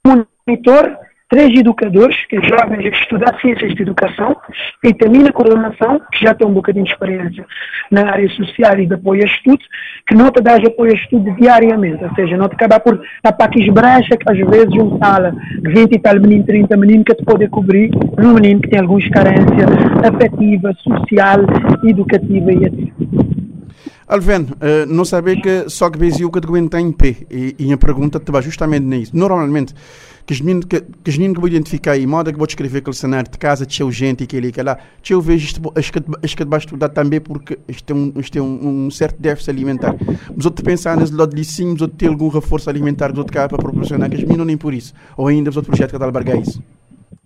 monitor, 0.06 0.96
três 1.28 1.58
educadores, 1.58 2.16
que 2.26 2.36
é 2.36 2.42
jovens 2.42 2.86
a 2.86 2.88
estudar 2.88 3.38
ciências 3.40 3.74
de 3.74 3.82
educação, 3.82 4.36
e 4.82 4.94
também 4.94 5.22
na 5.22 5.32
coordenação, 5.32 6.00
que 6.12 6.24
já 6.24 6.34
tem 6.34 6.46
um 6.46 6.54
bocadinho 6.54 6.84
de 6.84 6.92
experiência 6.92 7.44
na 7.90 8.10
área 8.10 8.28
social 8.30 8.78
e 8.78 8.86
de 8.86 8.94
apoio 8.94 9.22
a 9.22 9.26
estudo, 9.26 9.58
que 10.06 10.14
não 10.14 10.30
te 10.30 10.40
dá 10.40 10.56
apoio 10.56 10.92
a 10.92 10.94
estudo 10.94 11.30
diariamente, 11.36 12.02
ou 12.02 12.14
seja, 12.14 12.36
não 12.36 12.48
te 12.48 12.54
acaba 12.54 12.80
por 12.80 13.00
tapar 13.22 13.48
aqui 13.48 13.70
brecha, 13.70 14.16
que 14.16 14.30
às 14.30 14.38
vezes 14.38 14.72
um 14.74 14.98
sala 14.98 15.32
de 15.60 15.68
20 15.68 15.92
e 15.92 15.98
tal 15.98 16.14
menino, 16.20 16.44
30 16.44 16.76
menino, 16.76 17.04
que 17.04 17.14
te 17.14 17.24
pode 17.24 17.46
cobrir 17.48 17.90
num 18.16 18.34
menino 18.34 18.60
que 18.60 18.70
tem 18.70 18.80
algumas 18.80 19.06
carências 19.08 19.68
afetiva, 20.04 20.72
social, 20.82 21.40
educativa 21.84 22.52
e 22.52 22.66
assim. 22.66 22.92
Alven, 24.08 24.42
uh, 24.42 24.86
não 24.86 25.04
saber 25.04 25.36
que 25.36 25.68
só 25.68 25.90
que 25.90 25.98
Brasil 25.98 26.30
que 26.30 26.38
aguenta 26.38 26.80
em 26.80 26.90
pé 26.90 27.14
e, 27.30 27.54
e 27.58 27.72
a 27.72 27.76
pergunta 27.76 28.18
te 28.18 28.32
vai 28.32 28.40
justamente 28.40 28.84
nisso. 28.84 29.14
Normalmente, 29.14 29.74
que 30.28 30.34
os 30.34 30.42
meninos 30.42 30.66
que, 30.66 30.78
que, 30.82 31.08
os 31.08 31.16
meninos 31.16 31.36
que 31.36 31.40
vou 31.40 31.48
identificar 31.48 31.92
aí, 31.92 32.06
moda 32.06 32.30
que 32.30 32.36
vou 32.36 32.46
descrever 32.46 32.80
aquele 32.80 32.94
cenário 32.94 33.30
de 33.30 33.38
casa, 33.38 33.64
de 33.64 33.74
gente 33.90 34.20
e 34.20 34.24
aquele 34.24 34.52
que 34.52 34.62
lá, 34.62 34.76
que 35.02 35.14
eu 35.14 35.22
vejo 35.22 35.46
isto, 35.46 35.72
acho 35.74 35.90
que, 35.90 36.00
acho 36.22 36.36
que 36.36 36.44
debaixo 36.44 36.66
estudar 36.66 36.90
também 36.90 37.18
porque 37.18 37.58
isto 37.66 37.90
é 37.90 37.96
um, 37.96 38.12
isto 38.16 38.38
é 38.38 38.42
um, 38.42 38.84
um 38.84 38.90
certo 38.90 39.18
déficit 39.18 39.52
alimentar. 39.52 39.94
Mas 40.36 40.44
outro 40.44 40.62
pensar 40.62 40.98
nesse 40.98 41.14
lado 41.14 41.34
de 41.34 41.42
sim, 41.42 41.72
mas 41.72 41.80
outro 41.80 41.96
ter 41.96 42.08
algum 42.08 42.28
reforço 42.28 42.68
alimentar 42.68 43.10
do 43.10 43.20
outro 43.20 43.32
cá 43.32 43.48
para 43.48 43.56
proporcionar 43.56 44.10
que 44.10 44.16
os 44.16 44.22
meninos 44.22 44.46
nem 44.46 44.58
por 44.58 44.74
isso. 44.74 44.92
Ou 45.16 45.28
ainda 45.28 45.48
os 45.48 45.56
outros 45.56 45.70
projetos 45.70 45.96
que 45.96 46.04
albergar 46.04 46.36
isso. 46.36 46.62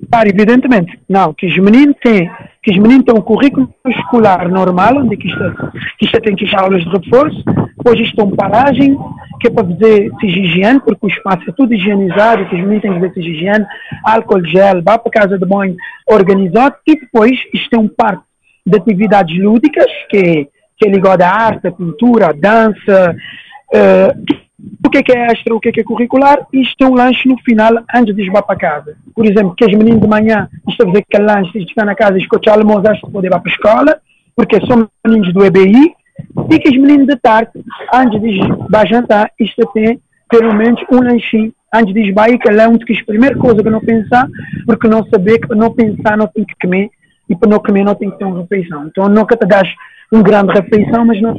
Claro, 0.09 0.29
evidentemente. 0.29 0.97
Não, 1.09 1.35
que 1.35 1.47
os 1.47 1.59
meninos 1.59 1.97
têm, 2.05 2.31
que 2.63 2.71
os 2.71 2.79
meninos 2.79 3.05
têm 3.05 3.17
um 3.17 3.21
currículo 3.21 3.69
escolar 3.85 4.49
normal, 4.49 4.99
onde 4.99 5.17
que 5.17 5.27
isto, 5.27 5.57
que 5.99 6.07
isto 6.07 6.21
tem 6.21 6.37
que 6.37 6.45
ir 6.45 6.55
aulas 6.55 6.85
de 6.85 6.89
reforço, 6.89 7.43
depois 7.83 8.13
é 8.17 8.23
uma 8.23 8.37
paragem, 8.37 8.97
que 9.41 9.49
é 9.49 9.51
para 9.51 9.67
fazer 9.67 10.11
higiene, 10.23 10.81
porque 10.81 11.07
o 11.07 11.09
espaço 11.09 11.43
é 11.49 11.53
tudo 11.53 11.75
higienizado, 11.75 12.49
que 12.49 12.55
os 12.55 12.61
meninos 12.61 12.83
têm 12.83 12.95
que 12.95 13.09
fazer 13.09 13.21
higiene, 13.21 13.67
álcool 14.05 14.45
gel, 14.47 14.83
vá 14.83 14.97
para 14.97 15.11
casa 15.11 15.39
de 15.39 15.45
banho 15.45 15.77
organizado, 16.09 16.77
e 16.87 16.99
depois 16.99 17.39
isto 17.53 17.71
tem 17.71 17.81
um 17.81 17.89
parte 17.89 18.23
de 18.65 18.77
atividades 18.77 19.37
lúdicas, 19.37 19.91
que 20.09 20.17
é, 20.17 20.47
que 20.79 20.89
é 20.89 20.91
ligado 20.91 21.23
à 21.23 21.29
arte, 21.29 21.67
à 21.67 21.73
pintura, 21.73 22.29
à 22.29 22.33
dança, 22.33 23.17
uh, 23.75 24.43
o 24.85 24.89
que 24.89 24.99
é, 24.99 25.03
que 25.03 25.13
é 25.13 25.27
extra, 25.27 25.55
o 25.55 25.61
que 25.61 25.71
é, 25.71 25.73
que 25.73 25.81
é 25.81 25.85
curricular, 25.85 26.47
isto 26.53 26.85
é 26.85 26.87
um 26.87 26.95
lanche 26.95 27.29
no 27.29 27.37
final, 27.39 27.83
antes 27.93 28.15
de 28.15 28.23
ir 28.23 28.31
para 28.31 28.57
casa. 28.57 28.97
Por 29.13 29.27
exemplo, 29.27 29.57
que 29.57 29.65
os 29.65 29.75
meninos 29.75 30.01
de 30.01 30.07
manhã, 30.07 30.49
isto 30.69 30.83
a 30.85 30.87
dizer 30.87 31.05
que 31.09 31.17
é 31.17 31.21
lanche, 31.21 31.67
ficar 31.67 31.85
na 31.85 31.97
casa 31.97 32.17
e 32.17 32.23
escutar 32.23 32.53
almoço, 32.53 32.89
acho 32.89 33.05
que 33.05 33.11
podem 33.11 33.29
ir 33.29 33.31
para 33.31 33.43
a 33.45 33.51
escola, 33.51 34.01
porque 34.37 34.65
são 34.67 34.89
meninos 35.05 35.33
do 35.33 35.45
EBI, 35.45 35.95
e 36.51 36.59
que 36.59 36.69
os 36.69 36.77
meninos 36.77 37.07
de 37.07 37.17
tarde, 37.17 37.51
antes 37.93 38.21
de 38.21 38.41
jantar, 38.89 39.31
isto 39.39 39.67
tem 39.73 40.01
pelo 40.29 40.55
menos 40.55 40.81
um 40.91 41.03
lanchinho, 41.03 41.53
antes 41.75 41.93
de 41.93 42.01
ir 42.01 42.15
para 42.15 42.39
que 42.39 42.49
é 42.49 42.67
uma 42.67 42.79
das 42.79 43.03
primeiras 43.03 43.39
coisas 43.39 43.63
que 43.63 43.71
não 43.71 43.81
pensar, 43.81 44.27
porque 44.67 44.89
não 44.89 45.05
saber 45.07 45.39
que 45.39 45.49
para 45.49 45.57
não 45.57 45.73
pensar 45.73 46.17
não 46.17 46.27
tem 46.27 46.45
que 46.45 46.55
comer, 46.61 46.89
e 47.29 47.37
para 47.37 47.51
não 47.51 47.59
comer 47.59 47.85
não 47.85 47.95
tem 47.95 48.11
que 48.11 48.19
ter 48.19 48.25
uma 48.25 48.41
refeição. 48.41 48.87
Então 48.87 49.09
nunca 49.09 49.37
te 49.37 49.47
dás 49.47 49.69
uma 50.11 50.23
grande 50.23 50.53
refeição, 50.53 51.05
mas 51.05 51.21
não 51.21 51.35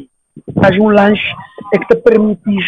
faz 0.59 0.77
um 0.79 0.89
lanche 0.89 1.33
é 1.73 1.77
que 1.77 1.87
te 1.87 1.95
permites 1.95 2.65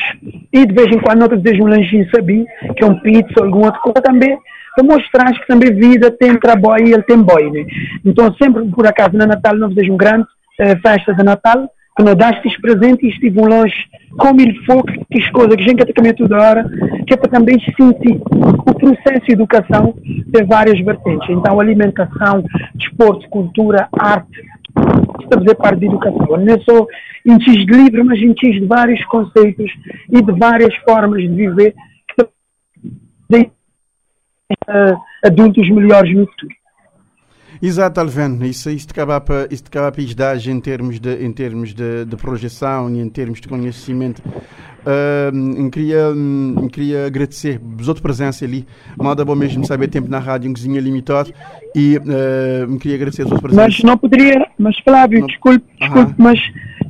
e 0.54 0.66
de 0.66 0.74
vez 0.74 0.88
em 0.96 1.00
quando 1.00 1.20
não 1.20 1.28
te 1.28 1.38
desejas 1.38 1.66
um 1.66 1.70
lanchinho 1.70 2.10
sabinho, 2.10 2.46
que 2.76 2.84
é 2.84 2.88
um 2.88 3.00
pizza 3.00 3.34
ou 3.38 3.46
alguma 3.46 3.68
outra 3.68 3.82
coisa 3.82 4.02
também, 4.02 4.38
para 4.76 4.84
mostrar 4.84 5.32
que 5.34 5.48
também 5.48 5.74
vida 5.74 6.12
tem 6.12 6.40
trabalho 6.40 6.88
e 6.88 6.94
ele 6.94 7.04
tem 7.04 7.18
boi, 7.18 7.52
né? 7.52 7.66
Então 8.04 8.34
sempre, 8.36 8.66
por 8.70 8.86
acaso, 8.88 9.16
na 9.16 9.26
Natal 9.26 9.56
não 9.56 9.70
desejo 9.70 9.94
um 9.94 9.98
grande 9.98 10.24
uh, 10.24 10.80
festa 10.82 11.14
de 11.14 11.24
Natal, 11.24 11.70
que 11.96 12.04
não 12.04 12.16
daste 12.16 12.62
presente 12.62 13.06
e 13.06 13.10
estive 13.10 13.40
lanche 13.40 13.86
como 14.18 14.42
ele 14.42 14.54
for, 14.66 14.84
que 14.84 15.22
as 15.22 15.30
coisas 15.30 15.56
que 15.56 15.64
a 15.64 15.68
gente 15.68 15.94
comer 15.94 16.14
toda 16.14 16.42
hora, 16.42 16.70
que 17.06 17.14
é 17.14 17.18
para 17.18 17.32
também 17.32 17.60
sentir 17.60 18.22
o 18.66 18.74
processo 18.74 19.26
de 19.26 19.34
educação 19.34 19.94
tem 20.32 20.46
várias 20.46 20.80
vertentes. 20.80 21.30
Então 21.30 21.60
alimentação, 21.60 22.44
desporto, 22.76 23.28
cultura, 23.30 23.88
arte, 23.98 24.42
a 24.76 25.38
fazer 25.38 25.56
parte 25.56 25.80
da 25.82 25.86
educação. 25.88 26.38
Não 26.38 26.54
é 26.54 26.60
só 26.60 26.88
enches 27.26 27.66
de 27.66 27.74
livro, 27.74 28.06
mas 28.06 28.20
enches 28.20 28.56
de 28.56 28.66
vários 28.66 29.04
conceitos 29.06 29.72
e 30.10 30.22
de 30.22 30.32
várias 30.34 30.76
formas 30.78 31.22
de 31.22 31.30
viver 31.30 31.74
que 32.16 32.22
uh, 34.70 34.98
adultos 35.24 35.70
melhores 35.70 36.16
no 36.16 36.28
futuro. 36.28 36.54
Exato, 37.66 38.00
Alven. 38.00 38.40
Isso, 38.44 38.70
isto 38.70 38.92
acaba 38.92 39.20
para 39.20 39.48
isto 39.50 39.68
acaba 39.68 39.92
para 39.92 40.02
em 40.52 40.60
termos 40.60 41.00
de 41.00 41.26
em 41.26 41.32
termos 41.32 41.74
de, 41.74 42.06
de 42.06 42.16
projeção 42.16 42.90
e 42.90 43.00
em 43.00 43.10
termos 43.10 43.42
de 43.42 43.48
conhecimento. 43.48 44.22
Uh, 44.86 45.70
queria, 45.72 46.10
um, 46.10 46.68
queria 46.72 47.08
agradecer 47.08 47.60
a 47.80 47.84
sua 47.84 47.96
presença 47.96 48.46
ali. 48.46 48.68
Moda 48.96 49.26
bom 49.26 49.34
mesmo 49.34 49.66
saber 49.66 49.88
tempo 49.88 50.08
na 50.08 50.20
rádio, 50.20 50.48
um 50.48 50.54
cozinha 50.54 50.80
limitado. 50.80 51.34
E 51.76 51.98
uh, 51.98 52.78
queria 52.78 52.96
agradecer 52.98 53.24
a 53.24 53.28
sua 53.28 53.42
presença. 53.42 53.64
Mas 53.64 53.82
não 53.82 53.98
poderia, 53.98 54.48
mas 54.60 54.78
Flávio, 54.82 55.22
não... 55.22 55.28
desculpe, 55.28 55.66
desculpe, 55.80 56.14
mas 56.20 56.40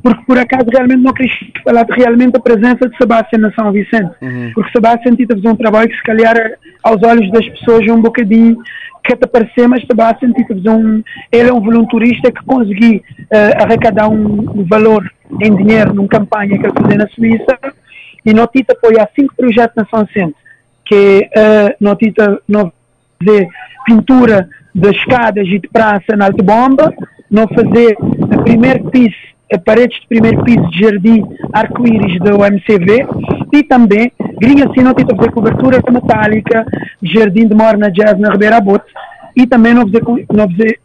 porque 0.02 0.22
por 0.24 0.38
acaso 0.38 0.66
realmente 0.70 1.02
não 1.02 1.12
queria 1.12 1.32
falar 1.64 1.84
de 1.84 1.92
realmente 1.94 2.36
a 2.36 2.40
presença 2.40 2.86
de 2.86 2.96
Sebastião 2.98 3.40
na 3.40 3.52
São 3.54 3.72
Vicente. 3.72 4.12
Uhum. 4.20 4.52
Porque 4.54 4.70
Sebastião 4.72 5.16
tinha 5.16 5.26
fazer 5.26 5.48
um 5.48 5.56
trabalho 5.56 5.88
que 5.88 5.96
se 5.96 6.02
calhar 6.02 6.36
aos 6.82 7.02
olhos 7.02 7.30
das 7.32 7.48
pessoas 7.48 7.86
é 7.88 7.92
um 7.92 8.02
bocadinho 8.02 8.58
que 9.06 9.16
te 9.16 9.26
parecer, 9.26 9.68
mas 9.68 9.84
Sebastião 9.86 10.32
tinha 10.32 10.46
fazer 10.46 10.70
um. 10.70 11.02
Ele 11.30 11.48
é 11.48 11.52
um 11.52 11.60
voluntarista 11.60 12.30
que 12.32 12.44
conseguiu 12.44 12.96
uh, 12.98 13.62
arrecadar 13.62 14.08
um, 14.08 14.60
um, 14.60 14.64
valor 14.64 15.08
em 15.40 15.54
dinheiro 15.54 15.94
numa 15.94 16.08
campanha 16.08 16.58
que 16.58 16.66
ele 16.66 16.86
fez 16.86 16.96
na 16.96 17.08
Suíça 17.08 17.58
e 18.24 18.34
Notita 18.34 18.72
apoia 18.72 19.08
cinco 19.14 19.34
projetos 19.36 19.76
na 19.76 19.86
São 19.86 20.04
Vicente, 20.04 20.34
que 20.84 21.28
uh, 21.36 21.74
Notita 21.80 22.40
não 22.48 22.72
fazer 23.18 23.48
pintura 23.84 24.48
de 24.74 24.90
escadas 24.90 25.46
e 25.46 25.58
de 25.58 25.68
praça 25.68 26.16
na 26.16 26.26
Alta 26.26 26.42
Bomba, 26.42 26.92
não 27.30 27.46
fazer 27.48 27.96
a 28.30 28.42
primeiro 28.42 28.90
piso 28.90 29.14
paredes 29.64 30.00
de 30.00 30.08
primeiro 30.08 30.42
piso 30.42 30.68
de 30.70 30.80
jardim 30.80 31.24
arco-íris 31.52 32.18
do 32.18 32.44
MCV 32.44 33.06
e 33.56 33.62
também 33.62 34.12
Grinha 34.38 34.70
Sino 34.74 34.94
tem 34.94 35.06
fazer 35.06 35.30
cobertura 35.32 35.80
metálica 35.90 36.66
de 37.00 37.12
jardim 37.12 37.46
de 37.46 37.54
Morna 37.54 37.90
Jazz 37.90 38.18
na 38.18 38.30
Ribeira 38.30 38.60
Bote 38.60 38.86
e 39.34 39.46
também 39.46 39.72
não 39.72 39.82
fazer, 39.82 40.02
não 40.32 40.50
fazer 40.50 40.80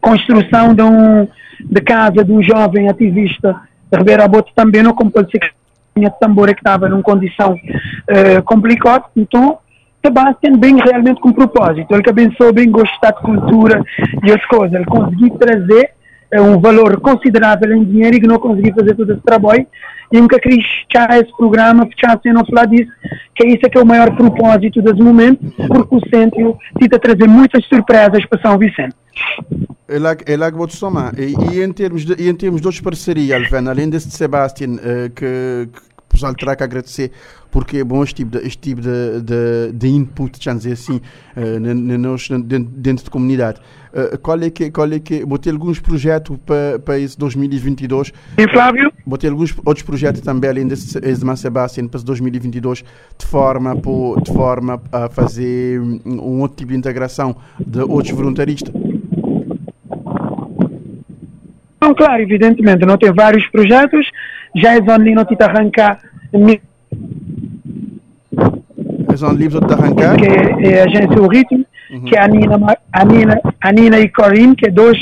construção 0.00 0.74
de, 0.74 0.82
um, 0.82 1.26
de 1.60 1.80
casa 1.80 2.24
de 2.24 2.32
um 2.32 2.42
jovem 2.42 2.88
ativista 2.88 3.56
de 3.90 3.98
Ribeira 3.98 4.28
Bote 4.28 4.52
também 4.54 4.82
não 4.82 4.94
como 4.94 5.10
pode 5.10 5.30
ser 5.30 5.40
que 5.40 5.50
tinha 5.96 6.10
tambor 6.10 6.48
que 6.48 6.60
estava 6.60 6.88
numa 6.88 7.02
condição 7.02 7.54
uh, 7.54 8.42
complicada. 8.44 9.04
Então 9.16 9.58
Sebastian 10.04 10.58
bem 10.58 10.76
realmente 10.76 11.20
com 11.20 11.32
propósito. 11.32 11.92
Ele 11.92 12.02
que 12.02 12.10
abençoou 12.10 12.52
bem 12.52 12.70
gostar 12.70 13.12
de 13.12 13.22
cultura 13.22 13.82
e 14.22 14.30
as 14.30 14.44
coisas. 14.46 14.74
Ele 14.74 14.84
conseguiu 14.84 15.30
trazer 15.30 15.90
um 16.32 16.60
valor 16.60 17.00
considerável 17.00 17.72
em 17.72 17.84
dinheiro 17.84 18.16
e 18.16 18.20
que 18.20 18.26
não 18.26 18.38
consegui 18.38 18.72
fazer 18.72 18.94
todo 18.94 19.12
esse 19.12 19.22
trabalho 19.22 19.66
e 20.12 20.20
nunca 20.20 20.38
queria 20.38 20.62
fechar 20.62 21.10
esse 21.20 21.36
programa, 21.36 21.86
fechar 21.86 22.18
sem 22.22 22.32
não 22.32 22.44
falar 22.46 22.66
disso, 22.66 22.90
que 23.34 23.44
é 23.44 23.48
isso 23.48 23.60
que 23.60 23.78
é 23.78 23.80
o 23.80 23.86
maior 23.86 24.14
propósito 24.16 24.80
desse 24.82 25.02
momento, 25.02 25.40
porque 25.68 25.96
o 25.96 26.00
centro 26.08 26.56
tenta 26.78 26.98
trazer 26.98 27.28
muitas 27.28 27.64
surpresas 27.66 28.24
para 28.26 28.40
São 28.40 28.58
Vicente. 28.58 28.94
É 29.88 29.98
lá, 29.98 30.16
é 30.26 30.36
lá 30.36 30.50
que 30.50 30.56
vou 30.56 30.66
te 30.66 30.76
somar. 30.76 31.14
E, 31.18 31.34
e, 31.52 31.62
em 31.62 31.72
termos 31.72 32.04
de, 32.04 32.14
e 32.22 32.28
em 32.28 32.34
termos 32.34 32.60
de 32.60 32.66
outras 32.66 32.82
parcerias, 32.82 33.42
Alven, 33.42 33.68
além 33.68 33.88
deste 33.88 34.10
Sebastian, 34.10 34.74
uh, 34.74 35.10
que, 35.14 35.68
que 35.72 35.94
pessoal 36.14 36.34
terá 36.34 36.56
que 36.56 36.62
agradecer 36.62 37.10
porque 37.50 37.78
é 37.78 37.84
bom 37.84 38.02
este 38.02 38.16
tipo 38.16 38.32
de, 38.32 38.46
este 38.46 38.58
tipo 38.58 38.80
de, 38.80 39.20
de, 39.20 39.72
de 39.72 39.88
input, 39.88 40.42
já 40.42 40.52
dizer 40.54 40.72
assim, 40.72 41.00
uh, 41.36 41.60
dentro, 42.76 43.04
da 43.04 43.10
comunidade. 43.10 43.60
Uh, 43.94 44.18
qual 44.18 44.42
é 44.42 44.50
que 44.50 44.72
qual 44.72 44.92
é 44.92 44.98
que 44.98 45.24
vou 45.24 45.38
ter 45.38 45.50
alguns 45.50 45.78
projetos 45.78 46.36
para 46.44 46.80
para 46.80 46.98
esse 46.98 47.16
2022 47.16 48.12
e 48.36 48.48
Flávio 48.48 48.92
vou 49.06 49.16
ter 49.16 49.28
alguns 49.28 49.54
outros 49.64 49.86
projetos 49.86 50.20
também 50.20 50.50
além 50.50 50.66
desse 50.66 50.98
de 51.00 51.38
Sebastian 51.38 51.86
para 51.86 52.00
2022 52.00 52.82
de 53.16 53.26
forma 53.26 53.76
por, 53.76 54.20
de 54.20 54.32
forma 54.32 54.82
a 54.90 55.08
fazer 55.08 55.80
um 56.04 56.40
outro 56.40 56.56
tipo 56.56 56.72
de 56.72 56.78
integração 56.78 57.36
de 57.64 57.82
outros 57.82 58.10
voluntaristas 58.10 58.74
Não, 61.84 61.94
claro, 61.94 62.22
evidentemente, 62.22 62.86
não 62.86 62.96
tem 62.96 63.12
vários 63.12 63.46
projetos, 63.48 64.10
já 64.56 64.72
é 64.72 64.76
zona 64.76 65.04
não 65.14 65.24
te 65.26 65.36
arrancar. 65.42 66.00
É 69.12 69.16
zona 69.16 69.34
livre 69.34 69.60
de 69.60 69.74
arrancar? 69.74 70.16
Que 70.16 70.24
é, 70.24 70.72
é 70.72 70.80
a 70.80 70.84
agência 70.84 71.20
O 71.20 71.28
Ritmo, 71.28 71.63
uhum. 71.94 72.04
que 72.04 72.16
é 72.16 72.20
a 72.20 72.28
Nina, 72.28 72.78
a, 72.92 73.04
Nina, 73.04 73.40
a 73.60 73.72
Nina 73.72 74.00
e 74.00 74.08
Corinne, 74.08 74.56
que 74.56 74.66
é 74.66 74.70
dois 74.70 74.98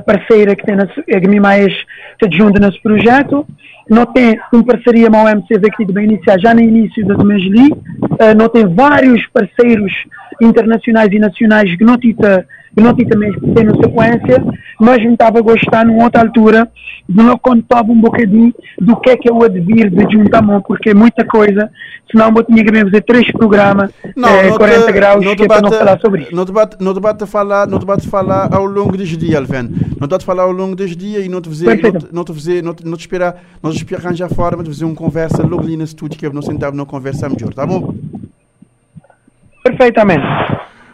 parceiras 0.00 0.54
que 0.54 0.64
tem 0.64 0.76
na, 0.76 0.86
que 0.86 1.28
me 1.28 1.40
mais 1.40 1.72
se 1.72 2.36
juntam 2.36 2.60
nesse 2.60 2.80
projeto. 2.82 3.46
Não 3.88 4.06
tem 4.06 4.38
uma 4.52 4.64
parceria 4.64 5.10
com 5.10 5.24
o 5.24 5.28
MCV 5.28 5.70
que 5.76 5.92
vai 5.92 6.04
iniciar 6.04 6.38
já 6.38 6.54
no 6.54 6.60
início 6.60 7.04
do 7.06 7.24
mês 7.24 7.42
ali. 7.42 7.70
Uh, 7.70 8.34
não 8.36 8.48
tem 8.48 8.66
vários 8.66 9.26
parceiros 9.26 9.92
internacionais 10.40 11.12
e 11.12 11.18
nacionais 11.18 11.76
que 11.76 11.84
e 12.76 12.80
não 12.80 12.94
tinha 12.94 13.08
também 13.08 13.30
na 13.30 13.74
sequência, 13.74 14.44
mas 14.80 14.98
me 14.98 15.12
estava 15.12 15.38
a 15.38 15.42
gostar 15.42 15.84
numa 15.84 16.04
outra 16.04 16.22
altura 16.22 16.68
de 17.08 17.22
não 17.22 17.38
contar 17.38 17.82
um 17.82 18.00
bocadinho 18.00 18.52
do 18.80 18.96
que 18.96 19.10
é 19.10 19.16
que 19.16 19.28
é 19.28 19.32
o 19.32 19.42
advir 19.44 19.90
de 19.90 20.12
Juntamon, 20.12 20.60
porque 20.62 20.90
é 20.90 20.94
muita 20.94 21.24
coisa, 21.24 21.70
senão 22.10 22.32
eu 22.34 22.42
tinha 22.42 22.64
que 22.64 22.72
fazer 22.72 23.02
três 23.02 23.30
programas, 23.32 23.90
não, 24.16 24.28
eh, 24.28 24.50
40 24.56 24.86
te, 24.86 24.92
graus, 24.92 25.24
que 25.34 25.42
é 25.42 25.46
para 25.46 25.60
não 25.60 25.70
falar 25.70 26.00
sobre 26.00 26.22
isso. 26.22 26.34
No 26.34 26.44
debate, 26.44 26.76
no 26.80 26.94
debate 26.94 27.26
falar, 27.26 27.66
no 27.66 27.78
debate 27.78 28.08
falar 28.08 28.52
ao 28.52 28.64
longo 28.64 28.96
dos 28.96 29.08
dias, 29.08 29.36
Alven. 29.36 29.70
Não 30.00 30.08
debate 30.08 30.24
falar 30.24 30.44
ao 30.44 30.52
longo 30.52 30.74
dos 30.74 30.96
dias 30.96 31.24
e 31.24 31.28
não 31.28 31.40
te 31.40 31.48
fazer, 31.48 31.82
não, 31.82 32.00
não 32.12 32.24
te 32.24 32.32
fazer, 32.32 32.62
não 32.62 32.74
te, 32.74 32.86
não 32.86 32.96
te 32.96 33.00
esperar, 33.00 33.36
não 33.62 33.70
te 33.70 33.76
esperar 33.76 34.04
arranjar 34.04 34.28
forma 34.30 34.62
de 34.62 34.70
fazer 34.70 34.84
uma 34.84 34.94
conversa 34.94 35.42
logo 35.42 35.62
ali 35.62 35.76
no 35.76 35.84
estúdio, 35.84 36.18
que 36.18 36.26
é 36.26 36.30
não 36.30 36.42
sentar 36.42 36.72
não 36.72 36.86
conversar 36.86 37.28
melhor, 37.28 37.52
tá 37.52 37.66
bom? 37.66 37.94
Perfeitamente. 39.62 40.24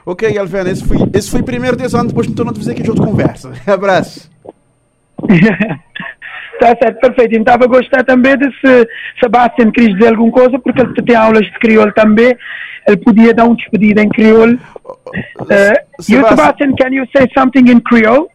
Ok, 0.04 0.36
Alvena, 0.38 0.70
esse 0.70 0.84
foi, 0.84 0.96
esse 1.14 1.30
foi 1.30 1.40
o 1.40 1.44
primeiro 1.44 1.76
10 1.76 1.94
anos, 1.94 2.08
depois 2.08 2.26
então 2.26 2.44
não 2.44 2.52
te 2.52 2.60
fazer 2.60 2.72
aqui 2.72 2.82
de 2.82 2.90
outra 2.90 3.04
conversa. 3.04 3.52
Abraço. 3.66 4.30
Tá 6.60 6.76
certo, 6.76 7.00
perfeito. 7.00 7.36
Então, 7.36 7.54
estava 7.54 7.64
a 7.64 7.68
gostar 7.68 8.04
também 8.04 8.36
de 8.36 8.44
se 8.60 8.86
Sebastian 9.18 9.70
quis 9.72 9.94
dizer 9.94 10.08
alguma 10.08 10.30
coisa, 10.30 10.58
porque 10.58 10.82
ele 10.82 10.92
tem 10.94 11.16
aulas 11.16 11.46
de 11.46 11.52
crioulo 11.52 11.90
também. 11.92 12.36
Ele 12.86 12.96
podia 12.98 13.32
dar 13.32 13.46
um 13.46 13.54
despedido 13.54 13.98
em 13.98 14.10
crioulo. 14.10 14.58
Uh, 15.40 15.72
you, 16.06 16.28
Sebastian, 16.28 16.74
can 16.76 16.92
you 16.92 17.06
say 17.16 17.26
something 17.34 17.66
in 17.70 17.80
Creole? 17.80 18.28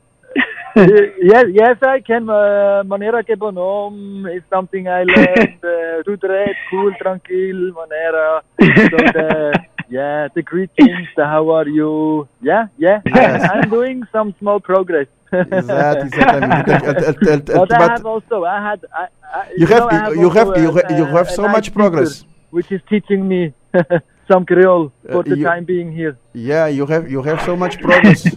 yes, 0.76 1.46
yes, 1.54 1.78
I 1.84 2.02
can. 2.02 2.24
Uh, 2.24 2.84
maneira 2.86 3.24
que 3.24 3.36
bom 3.36 3.52
nome 3.52 4.28
is 4.36 4.44
something 4.50 4.88
I 4.88 5.04
learned. 5.04 5.60
Uh, 5.64 6.04
tudo 6.04 6.28
cool, 6.72 6.94
tranquilo, 6.98 7.74
maneira. 7.74 8.42
So 8.60 8.98
the, 9.14 9.75
yeah, 9.90 10.28
the 10.34 10.42
greetings, 10.42 11.08
the 11.16 11.26
how 11.26 11.50
are 11.52 11.68
you? 11.68 12.28
Yeah, 12.42 12.68
yeah. 12.78 13.02
Yes. 13.06 13.50
I'm 13.52 13.70
doing 13.70 14.04
some 14.12 14.34
small 14.40 14.60
progress. 14.60 15.08
Exato, 15.32 16.06
exatamente. 16.08 17.54
but 17.54 17.72
I 17.72 17.92
have 17.92 18.06
also, 18.06 18.46
I 18.46 18.62
had, 18.62 18.86
I, 18.94 19.08
I, 19.34 19.52
you, 19.58 19.66
have, 19.68 19.92
have 19.92 20.16
you, 20.16 20.30
have, 20.30 20.48
you, 20.58 20.72
have, 20.72 20.92
you 20.92 21.06
have 21.06 21.30
so 21.30 21.48
much 21.48 21.74
progress. 21.74 22.24
Which 22.52 22.72
is 22.72 22.82
teaching 22.90 23.28
me 23.28 23.54
some 24.32 24.46
Creole 24.46 24.92
for 25.12 25.20
uh, 25.20 25.22
the 25.24 25.38
you, 25.38 25.44
time 25.44 25.66
being 25.66 25.92
here. 25.92 26.18
Yeah, 26.34 26.68
you 26.68 26.86
have, 26.86 27.12
you 27.12 27.22
have 27.24 27.42
so 27.42 27.56
much 27.56 27.80
progress. 27.80 28.28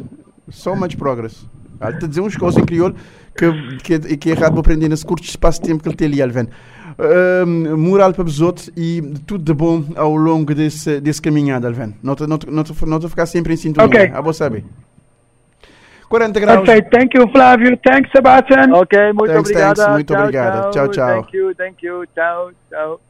so 0.50 0.74
much 0.74 0.98
progress. 0.98 1.44
Ele 1.80 1.94
está 1.94 2.06
a 2.06 2.08
dizer 2.08 2.20
umas 2.20 2.36
coisas 2.36 2.62
em 2.62 2.66
crioulo 2.66 2.94
que, 3.36 3.98
que, 3.98 4.16
que 4.16 4.30
é 4.30 4.32
errado 4.32 4.52
para 4.52 4.60
aprender 4.60 4.88
nesse 4.88 5.04
curto 5.04 5.24
espaço 5.24 5.60
de 5.62 5.68
tempo 5.68 5.82
que 5.82 5.88
ele 5.88 5.96
tem 5.96 6.08
ali, 6.08 6.22
Alven. 6.22 6.48
Uh, 6.98 7.76
moral 7.76 8.12
para 8.12 8.24
os 8.24 8.40
outros 8.40 8.70
e 8.76 9.00
tudo 9.24 9.44
de 9.44 9.54
bom 9.54 9.84
ao 9.94 10.16
longo 10.16 10.52
desse, 10.52 11.00
desse 11.00 11.22
caminhada, 11.22 11.68
Alven. 11.68 11.94
Não 12.02 12.14
te, 12.16 13.08
ficar 13.08 13.26
sempre 13.26 13.54
em 13.54 13.56
sintonia. 13.56 13.86
Ok. 13.86 14.10
A 14.12 14.20
você 14.20 14.38
saber. 14.38 14.64
40 16.08 16.40
graus. 16.40 16.58
Ok, 16.60 16.82
thank 16.90 17.16
you, 17.16 17.28
Flávio. 17.30 17.78
Thanks, 17.84 18.10
Sebastian. 18.10 18.72
Ok, 18.72 19.12
muito 19.12 19.32
thanks, 19.32 19.50
obrigado. 19.50 19.76
Thanks, 19.76 19.92
muito 19.92 20.14
obrigado. 20.14 20.70
Tchau, 20.70 20.88
tchau. 20.88 21.22
Thank 21.22 21.36
you, 21.36 21.54
thank 21.54 21.86
you. 21.86 22.04
Tchau, 22.14 22.50
tchau. 22.70 23.00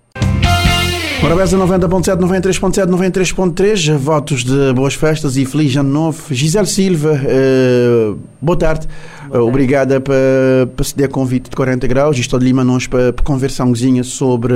Morabeza 1.21 1.59
90.7, 1.59 2.17
93.7, 2.17 2.87
93.3, 2.87 3.97
votos 3.99 4.45
de 4.45 4.73
boas 4.73 4.95
festas 4.95 5.37
e 5.37 5.45
feliz 5.45 5.75
ano 5.77 5.91
novo. 5.91 6.23
Gisele 6.33 6.67
Silva, 6.67 7.13
uh, 7.13 8.17
boa 8.41 8.57
tarde. 8.57 8.87
Boa 9.29 9.43
uh, 9.43 9.49
obrigada 9.49 10.01
para 10.01 10.85
ceder 10.85 11.07
a 11.07 11.09
convite 11.11 11.51
de 11.51 11.57
40 11.57 11.89
graus. 11.89 12.17
Estou 12.17 12.39
de 12.39 12.45
Lima 12.45 12.63
nós 12.63 12.87
para 12.87 13.13
conversar 13.25 13.65
um 13.65 13.75
sobre, 14.05 14.55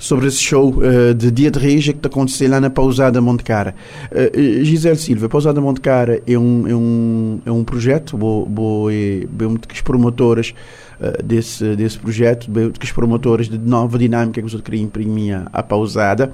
sobre 0.00 0.26
esse 0.26 0.42
show 0.42 0.74
uh, 0.78 1.14
de 1.14 1.30
Dia 1.30 1.50
de 1.50 1.60
Reis 1.60 1.84
que 1.84 1.90
está 1.90 2.08
acontecendo 2.08 2.50
lá 2.50 2.60
na 2.60 2.70
Pausada 2.70 3.20
Monte 3.20 3.44
Cara. 3.44 3.72
Uh, 4.10 4.64
Gisele 4.64 4.96
Silva, 4.96 5.28
Pausada 5.28 5.60
Monte 5.60 5.80
Cara 5.80 6.20
é 6.26 6.36
um, 6.36 6.68
é 6.68 6.74
um, 6.74 7.40
é 7.46 7.52
um 7.52 7.62
projeto, 7.62 8.16
bo, 8.16 8.44
bo, 8.46 8.90
é, 8.90 9.24
bem 9.30 9.48
muitas 9.48 9.80
promotoras 9.80 10.52
uh, 11.00 11.22
desse, 11.22 11.76
desse 11.76 11.98
projeto, 11.98 12.50
que 12.78 12.84
os 12.84 12.92
promotores 12.92 13.48
de 13.48 13.58
nova 13.58 13.98
dinâmica 13.98 14.42
que 14.42 14.54
eu 14.54 14.60
queria 14.60 14.82
imprimir 14.82 15.42
à 15.52 15.62
pausada. 15.62 16.32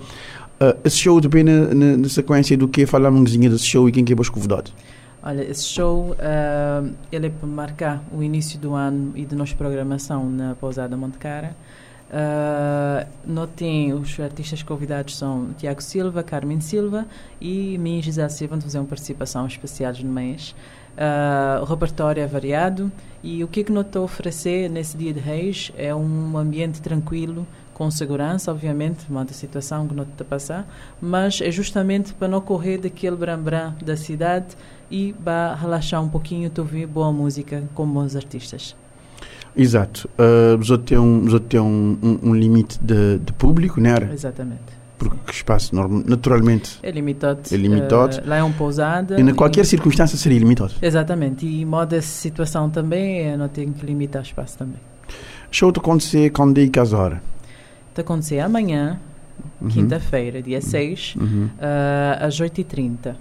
Uh, 0.60 0.78
esse 0.84 0.98
show 0.98 1.20
depende 1.20 1.50
na, 1.50 1.96
na, 1.96 2.08
sequência 2.08 2.56
do 2.56 2.68
que 2.68 2.86
falar 2.86 3.10
um 3.10 3.24
desse 3.24 3.66
show 3.66 3.88
e 3.88 3.92
quem 3.92 4.04
que 4.04 4.12
é 4.12 4.16
convidado. 4.16 4.70
Olha, 5.22 5.42
esse 5.42 5.64
show 5.64 6.10
uh, 6.12 6.94
ele 7.10 7.26
é 7.26 7.30
para 7.30 7.48
marcar 7.48 8.04
o 8.12 8.22
início 8.22 8.58
do 8.58 8.74
ano 8.74 9.12
e 9.16 9.24
de 9.24 9.34
nossa 9.34 9.54
programação 9.56 10.28
na 10.28 10.54
Pousada 10.54 10.96
Monte 10.96 11.18
Cara. 11.18 11.56
Uh, 12.10 13.08
não 13.26 13.46
tem 13.46 13.92
os 13.92 14.20
artistas 14.20 14.62
convidados 14.62 15.16
são 15.16 15.48
Tiago 15.58 15.82
Silva, 15.82 16.22
Carmen 16.22 16.60
Silva 16.60 17.06
e 17.40 17.76
mim 17.78 18.00
Gisele 18.00 18.30
Silva 18.30 18.50
vamos 18.50 18.64
fazer 18.66 18.78
uma 18.78 18.86
participação 18.86 19.46
especial 19.46 19.92
no 20.00 20.12
mês. 20.12 20.54
Uh, 20.94 21.62
o 21.62 21.64
repertório 21.64 22.22
é 22.22 22.26
variado 22.26 22.90
e 23.22 23.42
o 23.42 23.48
que 23.48 23.60
é 23.60 23.64
que 23.64 23.72
estou 23.72 24.02
a 24.02 24.04
oferecer 24.04 24.68
nesse 24.68 24.96
dia 24.96 25.12
de 25.12 25.18
reis 25.18 25.72
é 25.76 25.94
um 25.94 26.36
ambiente 26.38 26.80
tranquilo, 26.80 27.46
com 27.72 27.90
segurança, 27.90 28.52
obviamente, 28.52 29.04
uma 29.10 29.26
situação 29.28 29.88
que 29.88 29.94
não 29.94 30.04
está 30.04 30.22
a 30.22 30.26
passar, 30.26 30.68
mas 31.00 31.40
é 31.40 31.50
justamente 31.50 32.14
para 32.14 32.28
não 32.28 32.40
correr 32.40 32.78
daquele 32.78 33.16
bram-bram 33.16 33.74
da 33.84 33.96
cidade 33.96 34.54
e 34.88 35.12
para 35.24 35.54
relaxar 35.54 36.00
um 36.00 36.08
pouquinho, 36.08 36.48
tu 36.48 36.60
ouvir 36.60 36.86
boa 36.86 37.10
música 37.10 37.64
com 37.74 37.86
bons 37.86 38.14
artistas. 38.14 38.76
Exato. 39.56 40.08
Uh, 40.18 40.56
você 40.58 40.78
tem 40.78 40.98
um, 40.98 41.38
tem 41.40 41.60
um, 41.60 41.98
um, 42.02 42.30
um 42.30 42.34
limite 42.34 42.78
de, 42.80 43.18
de 43.18 43.32
público, 43.32 43.80
não 43.80 43.90
era? 43.90 44.12
Exatamente 44.12 44.73
porque 44.98 45.16
o 45.30 45.30
espaço 45.30 45.74
naturalmente 46.06 46.78
é 46.82 46.90
limitado. 46.90 47.40
É 47.50 47.56
limitado. 47.56 48.18
Uh, 48.18 48.28
lá 48.28 48.36
é 48.36 48.42
um 48.42 48.52
pousada. 48.52 49.18
E 49.18 49.22
em 49.22 49.34
qualquer 49.34 49.62
e... 49.62 49.64
circunstância 49.64 50.16
seria 50.16 50.38
limitado. 50.38 50.74
Exatamente. 50.80 51.46
E 51.46 51.64
modo 51.64 51.94
essa 51.94 52.08
situação 52.08 52.70
também, 52.70 53.36
não 53.36 53.48
tem 53.48 53.72
que 53.72 53.84
limitar 53.84 54.22
o 54.22 54.24
espaço 54.24 54.58
também. 54.58 54.78
Show 55.50 55.72
te 55.72 55.78
acontecer 55.78 56.30
quando 56.30 56.58
e 56.58 56.68
que 56.68 56.78
as 56.78 56.92
horas? 56.92 57.18
Te 57.94 58.00
acontecer 58.00 58.40
amanhã, 58.40 58.98
uhum. 59.60 59.68
quinta-feira, 59.68 60.42
dia 60.42 60.60
6, 60.60 61.14
uhum. 61.16 61.48
uh, 61.58 62.24
às 62.24 62.40
8h30 62.40 63.14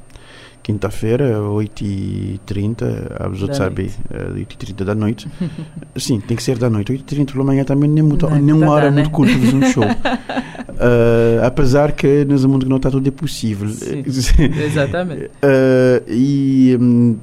quinta-feira, 0.64 1.40
8h30, 1.40 2.84
a 3.20 3.30
pessoa 3.30 3.54
sabe, 3.54 3.92
8h30 4.10 4.86
da 4.86 4.96
noite. 4.96 5.30
Sim, 5.98 6.22
tem 6.22 6.38
que 6.38 6.42
ser 6.42 6.58
da 6.58 6.70
noite. 6.70 6.94
8h30 6.94 7.34
pela 7.34 7.44
manhã 7.44 7.66
também 7.66 7.90
nem, 7.90 8.02
muito, 8.02 8.28
não, 8.28 8.40
nem 8.40 8.56
uma 8.56 8.72
hora 8.72 8.90
né? 8.90 9.02
muito 9.02 9.12
curta 9.12 9.34
fazer 9.34 9.56
um 9.56 9.64
show. 9.64 9.84
uh, 9.84 11.44
apesar 11.46 11.92
que 11.92 12.24
nesse 12.24 12.48
mundo 12.48 12.64
que 12.64 12.70
não 12.70 12.78
está 12.78 12.90
tudo 12.90 13.06
é 13.06 13.12
possível. 13.12 13.68
Sim, 13.68 14.04
exatamente. 14.64 15.26
Uh, 15.26 16.04
e 16.08 16.78
um, 16.80 17.18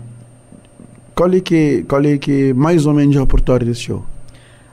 qual, 1.14 1.32
é 1.32 1.40
que, 1.40 1.82
qual 1.88 2.04
é 2.04 2.18
que 2.18 2.52
mais 2.52 2.84
ou 2.84 2.92
menos 2.92 3.16
o 3.16 3.20
repertório 3.20 3.66
desse 3.66 3.80
show? 3.80 4.04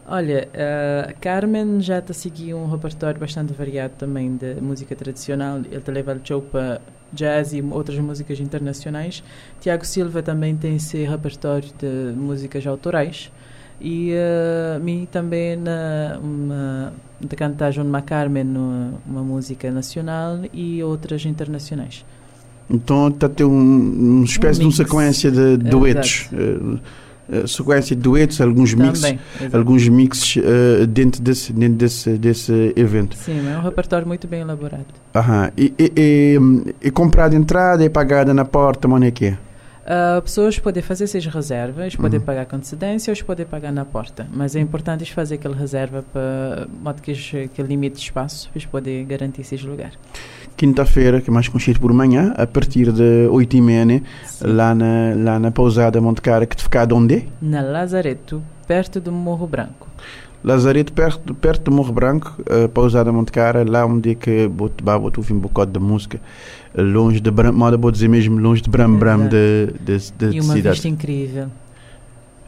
Olha, 0.10 0.48
uh, 0.54 1.14
Carmen 1.22 1.82
já 1.82 2.00
está 2.00 2.12
a 2.12 2.14
seguir 2.14 2.54
um 2.54 2.70
repertório 2.70 3.20
bastante 3.20 3.54
variado 3.54 3.94
também 3.98 4.36
de 4.36 4.56
música 4.62 4.96
tradicional. 4.96 5.60
Ele 5.70 5.82
te 5.82 5.92
leva 5.92 6.14
o 6.14 6.20
show 6.26 6.42
para 6.42 6.82
jazz 7.12 7.54
e 7.54 7.62
outras 7.62 7.98
músicas 8.00 8.40
internacionais. 8.40 9.24
Tiago 9.60 9.86
Silva 9.86 10.22
também 10.22 10.56
tem 10.56 10.76
esse 10.76 11.04
repertório 11.04 11.70
de 11.78 12.16
músicas 12.16 12.66
autorais. 12.66 13.32
E 13.80 14.12
uh, 14.14 14.84
mim 14.84 15.08
também 15.12 15.56
na, 15.56 16.18
uma, 16.20 16.94
de 17.22 17.36
cantar 17.36 17.72
João 17.72 17.92
Carmen 18.04 18.48
uma 19.06 19.22
música 19.22 19.70
nacional 19.70 20.40
e 20.52 20.84
outras 20.84 21.26
internacionais. 21.26 22.04
Então 22.70 23.08
está 23.10 23.28
a 23.28 23.30
ter 23.30 23.46
um, 23.46 23.52
uma 23.52 24.26
espécie 24.26 24.60
um 24.60 24.62
de 24.62 24.66
uma 24.66 24.72
sequência 24.72 25.32
de 25.32 25.58
duetos. 25.58 26.30
Sequência 27.48 27.96
de 27.96 28.02
duetos, 28.02 28.40
alguns 28.40 28.74
mixes, 28.74 29.16
alguns 29.54 29.88
mixes 29.88 30.38
uh, 30.38 30.88
dentro, 30.88 31.22
desse, 31.22 31.54
dentro 31.54 31.76
desse, 31.76 32.18
desse 32.18 32.74
evento. 32.76 33.16
Sim, 33.16 33.48
é 33.50 33.58
um 33.58 33.62
repertório 33.62 34.08
muito 34.08 34.28
bem 34.28 34.42
elaborado. 34.42 34.86
Aham. 35.16 35.52
E, 35.58 35.74
e, 35.78 35.92
e, 35.96 36.88
e 36.88 36.92
comprada 36.92 37.36
entrada 37.36 37.84
e 37.84 37.90
pagada 37.90 38.34
na 38.34 38.46
porta, 38.46 38.88
como 38.88 39.04
é 39.04 39.12
que 39.12 39.26
é? 39.26 39.38
Uh, 39.88 40.22
pessoas 40.22 40.60
podem 40.60 40.84
fazer 40.84 41.06
essas 41.06 41.26
reservas, 41.26 41.96
podem 41.96 42.20
uhum. 42.20 42.26
pagar 42.26 42.46
com 42.46 42.58
antecedência 42.58 43.14
ou 43.14 43.26
podem 43.26 43.46
pagar 43.46 43.72
na 43.72 43.86
porta. 43.86 44.28
Mas 44.34 44.54
é 44.54 44.60
importante 44.60 45.10
fazer 45.14 45.36
aquela 45.36 45.56
reserva 45.56 46.04
para 46.12 46.68
modo 46.84 47.02
que 47.02 47.12
aquele 47.12 47.70
limite 47.70 47.96
de 47.96 48.02
espaço 48.02 48.50
para 48.52 48.62
poder 48.68 49.06
garantir 49.06 49.42
esse 49.42 49.56
lugar. 49.66 49.92
Quinta-feira, 50.58 51.22
que 51.22 51.30
é 51.30 51.34
mais 51.34 51.48
conhecido 51.48 51.80
por 51.80 51.94
manhã, 51.94 52.34
a 52.36 52.48
partir 52.48 52.92
de 52.92 53.28
8h30, 53.30 53.86
né? 53.86 54.02
lá 54.42 54.74
na, 54.74 55.14
lá 55.16 55.40
na 55.40 55.52
pousada 55.52 56.02
Monte 56.02 56.20
Cara, 56.20 56.48
que 56.48 56.56
te 56.56 56.64
fica 56.64 56.88
onde? 56.92 57.28
Na 57.40 57.62
Lazareto, 57.62 58.42
perto 58.68 59.00
do 59.00 59.12
Morro 59.12 59.46
Branco. 59.46 59.88
Lazareto, 60.44 60.94
perto, 60.94 61.36
perto 61.36 61.66
do 61.66 61.72
Morro 61.72 61.94
Branco, 61.94 62.36
uh, 62.42 62.68
pousada 62.70 63.12
Monte 63.12 63.32
Cara, 63.32 63.64
lá 63.68 63.86
onde 63.86 64.12
é 64.12 64.16
que 64.16 64.48
vou 64.48 64.72
ouvir 65.16 65.34
um 65.34 65.40
bocado 65.40 65.72
de 65.72 65.80
música 65.80 66.20
longe 66.76 67.20
de 67.20 67.32
Bram, 67.32 67.54
moda 67.54 67.78
vou 67.78 67.92
dizer 67.92 68.08
mesmo, 68.08 68.40
longe 68.40 68.62
de 68.62 68.70
Bram 68.70 68.96
Bram 68.96 69.28
de, 69.28 69.74
de, 69.80 69.98
de, 69.98 70.30
de 70.30 70.38
E 70.38 70.42
uma 70.42 70.54
cidade. 70.56 70.76
vista 70.76 70.88
incrível. 70.88 71.48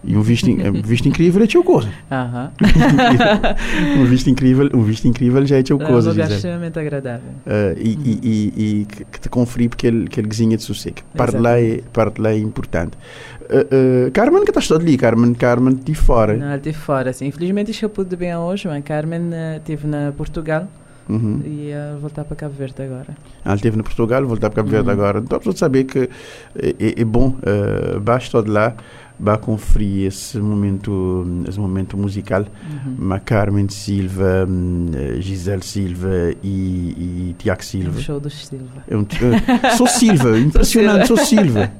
E 0.03 0.15
um 0.15 0.21
visto, 0.21 0.49
um 0.49 0.81
visto 0.81 1.07
incrível 1.07 1.43
é 1.43 1.47
teu 1.47 1.63
coisa. 1.63 1.89
Aham. 2.09 2.51
um 3.99 4.05
visto 4.05 4.29
incrível, 4.29 4.69
um 4.73 4.81
visto 4.81 5.07
incrível 5.07 5.45
já 5.45 5.57
é 5.57 5.63
teu 5.63 5.77
coisa. 5.77 6.09
É 6.09 6.12
um 6.12 6.15
lugar 6.15 6.31
extremamente 6.31 6.79
agradável. 6.79 7.31
Uh, 7.45 7.77
e, 7.77 7.95
uhum. 7.95 8.03
e, 8.05 8.19
e, 8.23 8.53
e, 8.57 8.85
que 8.85 9.19
te 9.19 9.29
confere 9.29 9.67
porque 9.67 9.88
ele, 9.88 10.07
que 10.07 10.19
ele 10.19 10.29
de 10.29 10.63
sossego. 10.63 10.97
Parte 11.15 11.38
lá 11.38 11.59
é, 11.59 11.81
parte 11.91 12.21
lá 12.21 12.31
é 12.31 12.38
importante. 12.38 12.97
Uh, 13.41 14.07
uh, 14.07 14.12
Carmen, 14.12 14.43
que 14.43 14.51
estás 14.51 14.71
ali? 14.71 14.95
Carmen, 14.95 15.33
Carmen, 15.33 15.75
de 15.75 15.95
fora. 15.95 16.38
Não, 16.38 16.57
de 16.57 16.71
fora, 16.71 17.12
sim. 17.12 17.25
Infelizmente 17.27 17.77
eu 17.81 17.89
pude 17.89 18.15
bem 18.15 18.35
hoje, 18.35 18.67
mas 18.67 18.83
Carmen 18.83 19.21
uh, 19.21 19.57
esteve 19.57 19.88
na 19.88 20.12
Portugal 20.12 20.67
Uhum. 21.09 21.41
E 21.43 21.69
ia 21.69 21.97
voltar 21.99 22.23
para 22.23 22.35
Cabo 22.35 22.53
Verde 22.53 22.83
agora. 22.83 23.17
Ah, 23.43 23.49
ele 23.49 23.55
esteve 23.55 23.77
no 23.77 23.83
Portugal, 23.83 24.23
voltar 24.27 24.51
para 24.51 24.57
Cabo 24.57 24.69
Verde 24.69 24.88
uhum. 24.88 24.93
agora. 24.93 25.19
Então, 25.19 25.39
precisa 25.39 25.57
saber 25.57 25.85
que 25.85 26.07
é, 26.55 26.69
é, 26.79 27.01
é 27.01 27.03
bom, 27.03 27.29
uh, 27.29 27.99
basta 27.99 28.43
de 28.43 28.51
lá, 28.51 28.75
vai 29.19 29.38
conferir 29.38 30.08
esse 30.08 30.38
momento, 30.39 31.25
esse 31.47 31.60
momento 31.60 31.97
musical. 31.97 32.45
Uhum. 32.88 33.19
Carmen 33.25 33.67
Silva, 33.69 34.47
uh, 34.47 35.21
Gisele 35.21 35.63
Silva 35.63 36.34
e, 36.41 37.29
e 37.29 37.36
Tiago 37.38 37.63
Silva. 37.63 37.97
É 37.97 37.99
um 37.99 38.03
show 38.03 38.19
dos 38.19 38.47
Silva. 38.47 38.84
É 38.88 38.95
um, 38.95 39.01
uh, 39.01 39.77
sou 39.77 39.88
Silva, 39.88 40.38
impressionante, 40.39 41.08
sou 41.08 41.17
Silva. 41.17 41.71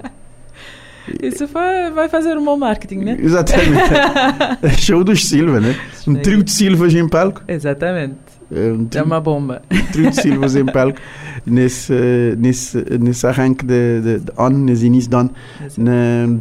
Isso 1.24 1.48
vai, 1.48 1.90
vai 1.92 2.10
fazer 2.10 2.38
um 2.38 2.46
bom 2.46 2.58
marketing, 2.58 3.00
né? 3.00 3.18
Exatamente. 3.20 4.78
Show 4.78 5.04
dos 5.04 5.26
Silva, 5.26 5.60
né? 5.60 5.76
Um 6.08 6.14
trio 6.14 6.44
de 6.44 6.52
Silvas 6.52 6.94
em 6.94 7.08
palco. 7.08 7.42
Exatamente. 7.48 8.16
É 8.52 8.72
um 8.72 8.84
É 8.84 8.86
trio, 8.86 9.06
uma 9.06 9.20
bomba. 9.20 9.62
um 9.72 9.92
trio 9.92 10.12
de 10.12 10.22
Silvas 10.22 10.56
em 10.56 10.66
palco 10.66 11.00
nesse, 11.46 11.94
nesse, 12.38 12.84
nesse 13.00 13.26
arranque 13.26 13.66
de, 13.66 14.02
de, 14.02 14.20
de 14.20 14.32
On, 14.38 14.50
nesse 14.50 14.86
início 14.86 15.10
de 15.10 15.16
On, 15.16 15.30
na, 15.78 16.38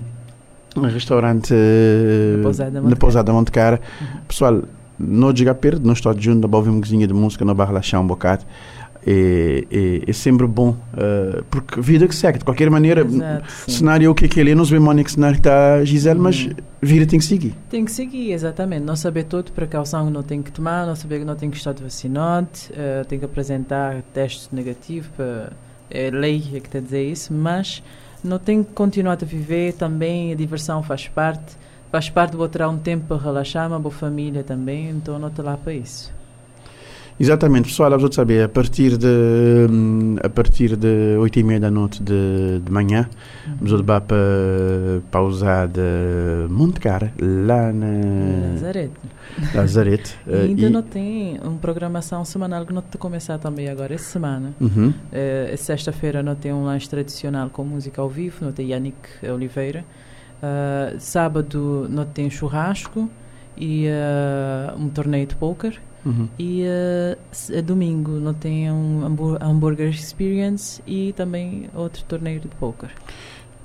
restaurante 0.77 1.53
eh, 1.55 2.37
Na 2.37 2.43
Pousada 2.43 2.71
na 2.71 2.81
Monte 2.81 2.93
Uhum. 2.93 2.99
Pousada 2.99 3.33
Monte 3.33 3.51
Cara. 3.53 3.81
Pessoal, 4.27 4.63
não 4.99 5.35
chega 5.35 5.55
perto, 5.55 5.87
nós 5.87 5.99
estamos 5.99 6.23
juntos, 6.23 6.51
ouvir 6.53 6.71
uma 6.71 6.81
coisinha 6.81 7.07
de 7.07 7.15
música, 7.15 7.45
não 7.45 7.55
vai 7.55 7.67
relaxar 7.67 8.01
um 8.01 8.07
bocado. 8.07 8.45
É, 9.07 9.65
é, 9.71 10.11
é 10.11 10.13
sempre 10.13 10.47
bom, 10.47 10.77
eh, 10.95 11.43
porque 11.51 11.81
vida 11.81 12.07
que 12.07 12.15
segue, 12.15 12.39
de 12.39 12.45
qualquer 12.45 12.69
maneira, 12.69 13.03
Exato, 13.03 13.71
cenário 13.71 14.11
o 14.11 14.15
que 14.15 14.27
é 14.27 14.29
que 14.29 14.39
ele 14.39 14.51
é, 14.51 14.55
não 14.55 14.65
sabemos 14.65 14.89
onde 14.89 15.01
é 15.01 15.05
que 15.05 15.13
cenário 15.13 15.37
está 15.37 15.83
Gisele, 15.85 16.19
mas 16.19 16.45
Uhum. 16.45 16.53
vida 16.83 17.07
tem 17.07 17.19
que 17.19 17.25
seguir. 17.25 17.55
Tem 17.71 17.85
que 17.85 17.93
seguir, 17.93 18.33
exatamente. 18.33 18.83
Não 18.85 18.97
saber 18.97 19.25
tudo, 19.25 19.53
precaução 19.53 20.07
que 20.07 20.13
não 20.13 20.23
tem 20.23 20.43
que 20.43 20.51
tomar, 20.51 20.85
não 20.85 20.97
saber 20.97 21.21
que 21.21 21.25
não 21.25 21.37
tem 21.37 21.49
que 21.49 21.57
estar 21.57 21.73
de 21.73 21.83
vacinado, 21.83 22.49
eh, 22.73 23.05
tem 23.09 23.19
que 23.19 23.25
apresentar 23.25 24.03
teste 24.13 24.55
negativo, 24.55 25.09
para, 25.17 25.53
é 25.91 26.11
lei 26.11 26.43
é 26.55 26.61
que 26.61 26.67
está 26.67 26.79
a 26.79 26.83
dizer 26.83 27.05
isso, 27.09 27.33
mas 27.33 27.83
não 28.25 28.39
tem 28.39 28.63
que 28.65 28.73
continuar 28.73 29.13
a 29.13 29.25
viver 29.25 29.75
também, 29.75 30.33
a 30.33 30.35
diversão 30.35 30.83
faz 30.83 31.09
parte, 31.09 31.57
faz 31.91 32.11
parte 32.11 32.37
vou 32.37 32.49
tirar 32.49 32.69
um 32.69 32.79
tempo 32.79 33.07
para 33.07 33.17
relaxar, 33.23 33.69
uma 33.69 33.79
boa 33.79 33.95
família 33.95 34.43
também, 34.43 34.91
então 34.91 35.19
não 35.19 35.29
estou 35.29 35.45
lá 35.45 35.57
para 35.57 35.73
isso. 35.75 36.18
Exatamente, 37.21 37.65
pessoal, 37.69 37.91
vamos 37.91 38.15
saber, 38.15 38.45
a 38.45 38.49
partir 38.49 38.97
de 38.97 39.07
hum, 39.69 40.17
a 40.23 40.29
partir 40.29 40.77
de 40.77 41.17
8 41.19 41.41
e 41.41 41.43
meia 41.43 41.59
da 41.59 41.69
noite 41.71 42.01
de, 42.01 42.61
de 42.65 42.71
manhã, 42.71 43.09
vamos 43.57 43.73
levar 43.73 44.03
para 44.03 44.17
pausar 45.11 45.67
de 45.67 45.81
Monte 46.49 46.79
Cara, 46.79 47.13
lá 47.21 47.73
na 47.73 48.53
Lazarete. 48.53 48.93
Lazarete. 49.53 50.17
Eh, 50.29 50.43
ainda 50.43 50.67
e- 50.69 50.71
não 50.71 50.83
tem 50.83 51.41
uma 51.43 51.59
programação 51.59 52.25
semanal 52.25 52.65
que 52.65 52.73
não 52.73 52.85
a 52.89 52.99
começar 52.99 53.37
também 53.39 53.69
agora, 53.69 53.95
essa 53.95 54.05
semana. 54.13 54.53
Uhum. 54.61 54.95
Eh, 55.11 55.55
Sexta-feira 55.57 56.23
não 56.23 56.37
tem 56.37 56.53
um 56.53 56.65
lanche 56.65 56.89
tradicional 56.89 57.51
com 57.51 57.65
música 57.65 58.01
ao 58.01 58.09
vivo, 58.09 58.45
não 58.45 58.53
tem 58.53 58.69
Yannick 58.69 59.27
Oliveira. 59.29 59.85
Ah, 60.41 60.95
sábado 61.01 61.87
não 61.91 62.05
tem 62.05 62.31
churrasco 62.31 63.11
e 63.57 63.87
um 64.79 64.89
torneio 64.89 65.27
de 65.27 65.35
póquer. 65.35 65.81
Uhum. 66.09 66.29
E 66.39 66.63
s- 67.31 67.61
domingo 67.63 68.13
não 68.13 68.33
tem 68.35 68.71
um 68.73 69.05
hambú- 69.05 69.37
hambúrguer 69.41 69.91
experience 69.91 70.81
e 70.87 71.13
também 71.13 71.69
outro 71.75 72.03
torneio 72.09 72.41
de 72.41 72.49
póquer. 72.49 72.91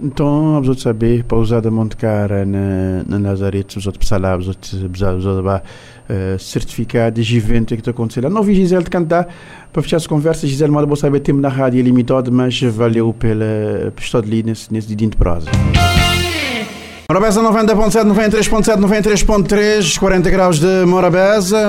Então, 0.01 0.59
vamos 0.61 0.81
saber, 0.81 1.23
pausada 1.23 1.69
Monte 1.71 1.95
Cara 1.95 2.45
na, 2.45 3.03
na 3.07 3.19
vamos 3.85 3.97
passar 3.97 4.19
lá, 4.19 4.35
vamos 4.35 4.57
levar 5.25 5.63
uh, 5.63 6.37
certificado 6.39 7.21
de 7.21 7.37
evento 7.37 7.67
que 7.75 7.79
está 7.81 7.91
acontecendo. 7.91 8.27
Não 8.27 8.41
vi 8.43 8.55
Gisele 8.55 8.83
cantar, 8.85 9.27
para 9.71 9.81
fechar 9.83 9.97
essa 9.97 10.09
conversa, 10.09 10.47
Gisele, 10.47 10.71
mal 10.71 10.85
vou 10.87 10.97
saber, 10.97 11.19
tempo 11.21 11.39
na 11.39 11.47
rádio 11.47 11.79
é 11.79 11.83
limitado, 11.83 12.31
mas 12.31 12.59
valeu 12.63 13.13
pela 13.13 13.45
por 13.95 14.01
estar 14.03 14.17
ali 14.19 14.43
nesse, 14.43 14.73
nesse 14.73 14.87
dedinho 14.89 15.11
de 15.11 15.17
prosa. 15.17 15.49
Morabeza 17.13 17.43
90.7, 17.43 18.05
93.7, 18.07 18.79
93.3, 18.79 19.99
40 19.99 20.31
graus 20.31 20.59
de 20.59 20.83
Morabeza. 20.83 21.59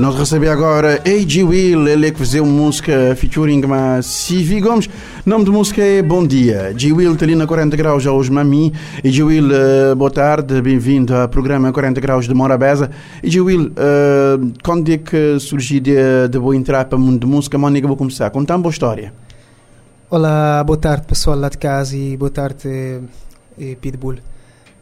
Nós 0.00 0.16
recebemos 0.16 0.52
agora 0.52 1.00
A.G. 1.06 1.44
Will, 1.44 1.86
ele 1.86 2.10
que 2.10 2.18
fazia 2.18 2.42
uma 2.42 2.50
música 2.50 3.14
featuring 3.14 3.64
uma 3.64 4.02
Civi 4.02 4.60
Gomes. 4.60 4.90
Nome 5.24 5.44
da 5.44 5.52
música 5.52 5.80
é 5.80 6.02
Bom 6.02 6.26
Dia. 6.26 6.74
G. 6.76 6.92
Will 6.92 7.12
está 7.12 7.24
ali 7.24 7.36
na 7.36 7.46
40 7.46 7.76
graus 7.76 8.04
hoje, 8.04 8.32
mami. 8.32 8.72
A.G. 8.96 9.22
Will, 9.22 9.48
eh, 9.54 9.94
boa 9.94 10.10
tarde, 10.10 10.60
bem-vindo 10.60 11.14
ao 11.14 11.28
programa 11.28 11.72
40 11.72 12.00
graus 12.00 12.26
de 12.26 12.34
Morabeza. 12.34 12.90
A.G. 13.24 13.40
Will, 13.42 13.70
eh, 13.76 14.38
quando 14.64 14.90
é 14.90 14.98
que 14.98 15.38
surgiu 15.38 15.78
de, 15.78 15.94
de 16.28 16.36
vou 16.36 16.52
entrar 16.52 16.86
para 16.86 16.98
o 16.98 17.00
mundo 17.00 17.20
de 17.20 17.26
música, 17.28 17.56
que 17.56 17.86
vou 17.86 17.96
começar? 17.96 18.28
Conta 18.30 18.54
uma 18.54 18.62
boa 18.62 18.72
história. 18.72 19.12
Olá, 20.10 20.64
boa 20.64 20.76
tarde 20.76 21.06
pessoal 21.06 21.38
lá 21.38 21.48
de 21.48 21.58
casa 21.58 21.96
e 21.96 22.16
boa 22.16 22.28
tarde 22.28 22.98
eh, 23.56 23.76
Pitbull. 23.80 24.29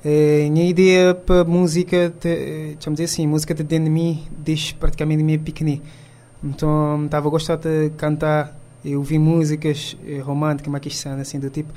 Eh, 0.05 0.49
minha 0.51 0.69
ideia 0.69 1.13
para 1.15 1.43
música, 1.45 2.13
te, 2.21 2.29
eh, 2.29 2.91
dizer 2.91 3.05
assim, 3.05 3.27
música 3.27 3.53
de 3.53 3.65
dentro 3.65 3.87
de 3.87 3.91
mim 3.91 4.25
desde 4.31 4.75
praticamente 4.75 5.23
minha 5.23 5.39
pequenininha. 5.39 5.83
Então 6.43 7.05
estava 7.05 7.27
a 7.27 7.31
gostar 7.31 7.57
de 7.57 7.91
cantar 7.97 8.57
e 8.85 8.95
ouvir 8.95 9.19
músicas 9.19 9.97
eh, 10.07 10.21
românticas, 10.21 10.97
são 10.97 11.19
assim 11.19 11.41
do 11.41 11.51
tipo. 11.51 11.73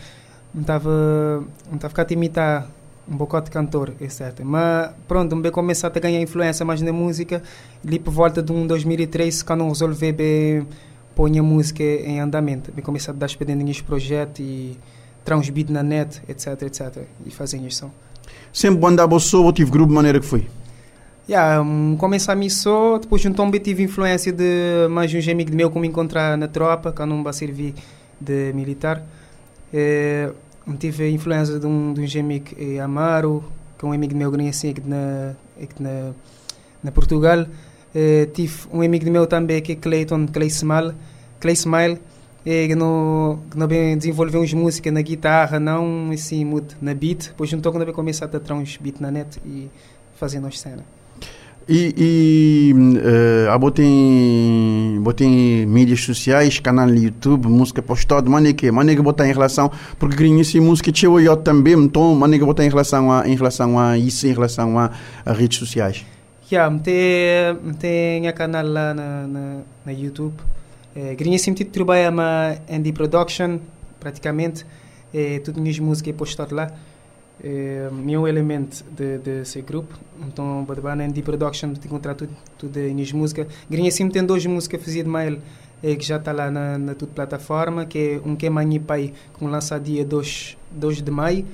Estava 0.58 1.44
a 1.82 1.90
ficar 1.90 2.06
a 2.08 2.14
imitar 2.14 2.70
um 3.10 3.16
bocado 3.18 3.46
de 3.46 3.52
cantor, 3.52 3.94
etc. 4.00 4.42
Mas 4.44 4.92
pronto, 5.08 5.36
me 5.36 5.50
começar 5.50 5.88
a 5.88 6.00
ganhar 6.00 6.22
influência 6.22 6.66
mais 6.66 6.82
na 6.82 6.94
música, 6.94 7.42
ali 7.86 7.98
por 7.98 8.12
volta 8.12 8.42
de 8.44 8.52
um 8.52 8.68
2003, 8.68 9.42
quando 9.44 9.68
resolvi 9.68 10.12
bem 10.12 10.68
põe 11.16 11.40
a 11.40 11.44
música 11.44 11.84
em 11.84 12.20
andamento. 12.20 12.72
Me 12.76 12.82
comecei 12.82 13.12
a 13.14 13.18
dar 13.18 13.26
expediente 13.26 13.64
neste 13.64 13.84
projeto 13.84 14.42
e 14.42 14.78
transmito 15.26 15.74
na 15.74 15.84
net, 15.84 16.22
etc, 16.28 16.62
etc. 16.64 17.04
E 17.26 17.32
fazem 17.32 17.66
isso. 17.66 17.92
Sempre 18.54 18.86
andava 18.86 19.18
só, 19.20 19.52
tive 19.52 19.72
grupo 19.72 19.90
de 19.90 19.96
maneira 19.96 20.20
que 20.20 20.26
foi. 20.26 20.48
Yeah, 21.30 21.62
um, 21.62 21.96
comecei 21.98 22.34
a 22.34 22.36
mim 22.36 22.50
só, 22.50 22.98
depois 22.98 23.24
eu 23.24 23.60
tive 23.60 23.84
influência 23.84 24.34
de 24.34 24.88
mais 24.90 25.14
um 25.14 25.32
amigo 25.32 25.56
meu 25.56 25.72
que 25.72 25.80
me 25.80 25.88
encontrar 25.88 26.38
na 26.38 26.48
tropa, 26.48 26.92
quando 26.92 27.12
não 27.12 27.24
vai 27.24 27.32
servir 27.32 27.74
de 28.20 28.52
militar. 28.54 29.02
Eh, 29.74 30.32
tive 30.78 31.04
a 31.06 31.10
influência 31.10 31.58
de 31.58 31.66
um, 31.66 31.94
de 31.94 32.02
um 32.02 32.20
amigo 32.20 32.48
eh, 32.58 32.80
Amaro, 32.80 33.44
que 33.78 33.86
é 33.86 33.88
um 33.88 33.94
amigo 33.94 34.16
meu 34.16 34.32
que 34.32 34.50
assim 34.50 34.72
aqui 34.72 34.82
na, 34.86 35.34
aqui 35.62 35.82
na, 35.82 36.12
na 36.84 36.92
Portugal. 36.92 37.46
Eh, 37.96 38.28
tive 38.34 38.68
um 38.74 38.82
amigo 38.82 39.10
meu 39.10 39.26
também 39.26 39.62
que 39.62 39.74
é 39.74 39.76
Clayton, 39.76 40.28
Clay 40.28 40.48
Smile, 40.48 40.94
Clay 41.40 41.54
Smile 41.54 42.00
eh, 42.46 42.68
que 42.68 42.76
não, 42.76 43.40
que 43.50 43.58
não 43.58 43.68
bem 43.68 43.98
desenvolveu 43.98 44.42
uns 44.42 44.54
músicas 44.54 44.94
na 44.94 45.02
guitarra, 45.02 45.60
não 45.60 46.12
assim, 46.12 46.44
muito 46.44 46.76
na 46.82 46.94
beat. 46.94 47.30
Depois 47.30 47.52
então 47.54 47.72
quando 47.72 47.88
eu 47.88 47.94
comecei 47.94 48.26
a 48.26 48.30
ter 48.30 48.54
uns 48.54 48.78
beat 48.78 49.00
na 49.00 49.12
net 49.12 49.40
e 49.46 49.70
fazendo 50.16 50.48
as 50.48 50.60
cenas. 50.60 50.86
E, 51.70 51.94
e 51.96 52.74
uh, 52.74 53.60
botem, 53.60 55.00
botem 55.02 55.66
mídias 55.66 56.02
sociais, 56.02 56.60
canal 56.60 56.88
no 56.88 56.96
YouTube, 56.96 57.48
música 57.48 57.82
postada, 57.82 58.28
mano 58.30 58.52
que, 58.54 58.72
mano 58.72 58.90
que 58.96 59.02
botar 59.02 59.28
em 59.28 59.32
relação, 59.32 59.72
porque 60.00 60.16
grinha 60.16 60.42
essa 60.42 60.60
música 60.60 60.92
tinha 60.92 61.10
eu 61.10 61.38
também, 61.38 61.76
então 61.76 62.16
mano 62.16 62.34
que 62.34 62.44
botar 62.44 62.66
em 62.66 62.70
relação 62.70 63.12
a, 63.12 63.28
em 63.28 63.36
relação 63.36 63.80
a 63.80 63.98
isso, 63.98 64.28
em 64.28 64.34
relação 64.34 64.78
a, 64.78 64.92
a 65.24 65.34
redes 65.34 65.60
sociais. 65.60 66.04
Yeah, 66.52 66.76
tem, 66.80 67.74
tem 67.80 68.28
a 68.28 68.34
canal 68.34 68.66
lá 68.66 68.94
na, 68.94 69.28
na, 69.28 69.58
na 69.86 69.92
YouTube. 69.92 70.34
É, 70.96 71.16
grinha 71.16 71.40
sempre 71.40 71.64
trabalha 71.66 72.10
uma 72.10 72.58
indie 72.70 72.92
production, 72.92 73.60
praticamente. 74.00 74.66
É, 75.14 75.40
tudo 75.40 75.62
minhas 75.62 75.80
músicas 75.80 76.14
é 76.14 76.18
postado 76.18 76.56
lá. 76.56 76.72
É, 77.44 77.90
meu 77.92 78.28
elemento 78.28 78.84
de, 78.92 79.18
desse 79.18 79.62
grupo. 79.62 79.98
Então, 80.28 80.66
vou 80.66 80.96
na 80.96 81.06
indie 81.06 81.22
production, 81.22 81.74
te 81.74 81.88
encontrar 81.88 82.14
tudo, 82.16 82.36
tudo 82.58 82.80
minhas 82.80 83.12
músicas. 83.12 83.48
Grinha 83.70 83.92
sempre 83.92 84.14
tem 84.14 84.26
duas 84.26 84.46
músicas 84.46 84.82
fazidas 84.82 85.06
de 85.06 85.12
mail 85.12 85.42
é, 85.82 85.96
que 85.96 86.06
já 86.06 86.18
está 86.18 86.32
lá 86.32 86.52
na, 86.52 86.78
na 86.78 86.94
tudo 86.94 87.14
plataforma, 87.14 87.86
que 87.86 87.98
é 87.98 88.22
um 88.28 88.36
que 88.36 88.46
é 88.46 88.50
Mãe 88.50 88.76
e 88.76 88.80
Pai, 88.80 89.14
que 89.38 89.46
lança 89.46 89.80
dia 89.80 90.06
2, 90.06 90.58
2 90.72 91.02
de 91.02 91.12
maio, 91.12 91.46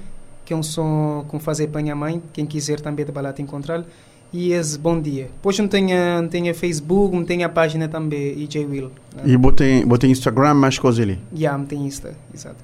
que 0.44 0.54
é 0.54 0.56
um 0.56 0.64
som 0.64 1.26
com 1.28 1.40
fazer 1.40 1.68
para 1.68 1.82
minha 1.82 1.96
mãe, 1.96 2.22
quem 2.34 2.46
quiser 2.46 2.80
também 2.82 3.06
de 3.06 3.12
balada 3.12 3.42
encontrar 3.42 3.86
esse 4.34 4.78
bom 4.78 5.00
dia. 5.00 5.30
Depois 5.34 5.58
não 5.58 5.68
tenho, 5.68 6.22
não 6.22 6.28
tenho 6.28 6.54
Facebook, 6.54 7.16
não 7.16 7.24
tenho 7.24 7.46
a 7.46 7.50
página 7.50 7.88
também, 7.88 8.42
EJ 8.44 8.66
Will. 8.70 8.92
Né? 9.16 9.24
E 9.26 9.38
botei, 9.38 9.86
botei 9.86 10.10
Instagram, 10.10 10.54
mais 10.54 10.78
coisas 10.78 11.02
ali. 11.02 11.20
Yeah, 11.36 11.58
não 11.58 11.66
tenho 11.66 11.86
Insta, 11.86 12.14
exato. 12.34 12.58